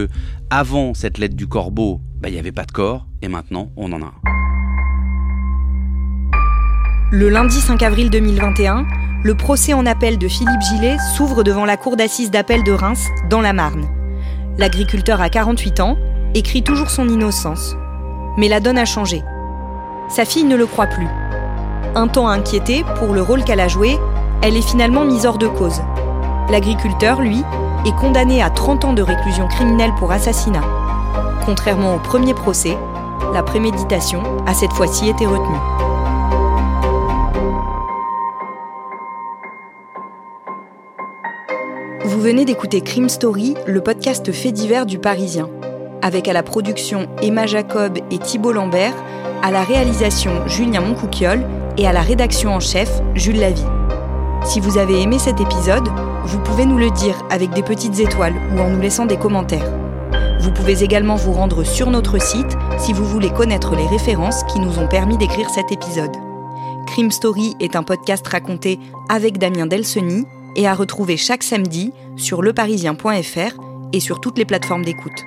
avant 0.48 0.94
cette 0.94 1.18
lettre 1.18 1.36
du 1.36 1.46
corbeau, 1.46 2.00
bah, 2.20 2.28
il 2.30 2.32
n'y 2.32 2.38
avait 2.38 2.52
pas 2.52 2.64
de 2.64 2.72
corps, 2.72 3.06
et 3.20 3.28
maintenant 3.28 3.70
on 3.76 3.92
en 3.92 4.00
a 4.00 4.06
un. 4.06 4.63
Le 7.16 7.28
lundi 7.28 7.60
5 7.60 7.80
avril 7.84 8.10
2021, 8.10 8.86
le 9.22 9.36
procès 9.36 9.72
en 9.72 9.86
appel 9.86 10.18
de 10.18 10.26
Philippe 10.26 10.60
Gillet 10.62 10.96
s'ouvre 11.14 11.44
devant 11.44 11.64
la 11.64 11.76
cour 11.76 11.96
d'assises 11.96 12.32
d'appel 12.32 12.64
de 12.64 12.72
Reims, 12.72 13.06
dans 13.30 13.40
la 13.40 13.52
Marne. 13.52 13.86
L'agriculteur 14.58 15.20
a 15.20 15.28
48 15.28 15.78
ans, 15.78 15.96
écrit 16.34 16.64
toujours 16.64 16.90
son 16.90 17.08
innocence. 17.08 17.76
Mais 18.36 18.48
la 18.48 18.58
donne 18.58 18.78
a 18.78 18.84
changé. 18.84 19.22
Sa 20.08 20.24
fille 20.24 20.42
ne 20.42 20.56
le 20.56 20.66
croit 20.66 20.88
plus. 20.88 21.06
Un 21.94 22.08
temps 22.08 22.26
inquiétée 22.26 22.84
pour 22.98 23.14
le 23.14 23.22
rôle 23.22 23.44
qu'elle 23.44 23.60
a 23.60 23.68
joué, 23.68 23.96
elle 24.42 24.56
est 24.56 24.68
finalement 24.68 25.04
mise 25.04 25.24
hors 25.24 25.38
de 25.38 25.46
cause. 25.46 25.82
L'agriculteur, 26.50 27.20
lui, 27.20 27.44
est 27.86 27.94
condamné 27.94 28.42
à 28.42 28.50
30 28.50 28.86
ans 28.86 28.92
de 28.92 29.02
réclusion 29.02 29.46
criminelle 29.46 29.94
pour 30.00 30.10
assassinat. 30.10 30.64
Contrairement 31.46 31.94
au 31.94 32.00
premier 32.00 32.34
procès, 32.34 32.76
la 33.32 33.44
préméditation 33.44 34.20
a 34.48 34.52
cette 34.54 34.72
fois-ci 34.72 35.08
été 35.08 35.26
retenue. 35.26 35.73
Venez 42.24 42.46
d'écouter 42.46 42.80
Crime 42.80 43.10
Story, 43.10 43.54
le 43.66 43.82
podcast 43.82 44.32
fait 44.32 44.50
divers 44.50 44.86
du 44.86 44.98
Parisien, 44.98 45.50
avec 46.00 46.26
à 46.26 46.32
la 46.32 46.42
production 46.42 47.06
Emma 47.20 47.44
Jacob 47.44 47.98
et 48.10 48.16
Thibault 48.16 48.52
Lambert, 48.52 48.94
à 49.42 49.50
la 49.50 49.62
réalisation 49.62 50.32
Julien 50.46 50.80
Moncouquiole 50.80 51.44
et 51.76 51.86
à 51.86 51.92
la 51.92 52.00
rédaction 52.00 52.54
en 52.54 52.60
chef 52.60 52.90
Jules 53.14 53.40
Lavie. 53.40 53.66
Si 54.42 54.58
vous 54.58 54.78
avez 54.78 55.02
aimé 55.02 55.18
cet 55.18 55.38
épisode, 55.38 55.86
vous 56.24 56.38
pouvez 56.38 56.64
nous 56.64 56.78
le 56.78 56.90
dire 56.92 57.22
avec 57.28 57.50
des 57.50 57.62
petites 57.62 58.00
étoiles 58.00 58.36
ou 58.54 58.58
en 58.58 58.70
nous 58.70 58.80
laissant 58.80 59.04
des 59.04 59.18
commentaires. 59.18 59.70
Vous 60.40 60.50
pouvez 60.50 60.82
également 60.82 61.16
vous 61.16 61.34
rendre 61.34 61.62
sur 61.62 61.90
notre 61.90 62.18
site 62.18 62.56
si 62.78 62.94
vous 62.94 63.04
voulez 63.04 63.28
connaître 63.28 63.76
les 63.76 63.86
références 63.86 64.44
qui 64.44 64.60
nous 64.60 64.78
ont 64.78 64.88
permis 64.88 65.18
d'écrire 65.18 65.50
cet 65.50 65.72
épisode. 65.72 66.16
Crime 66.86 67.10
Story 67.10 67.54
est 67.60 67.76
un 67.76 67.82
podcast 67.82 68.26
raconté 68.26 68.80
avec 69.10 69.36
Damien 69.36 69.66
Delseny 69.66 70.24
et 70.56 70.66
à 70.66 70.74
retrouver 70.74 71.16
chaque 71.16 71.42
samedi 71.42 71.92
sur 72.16 72.42
leparisien.fr 72.42 73.60
et 73.92 74.00
sur 74.00 74.20
toutes 74.20 74.38
les 74.38 74.44
plateformes 74.44 74.84
d'écoute. 74.84 75.24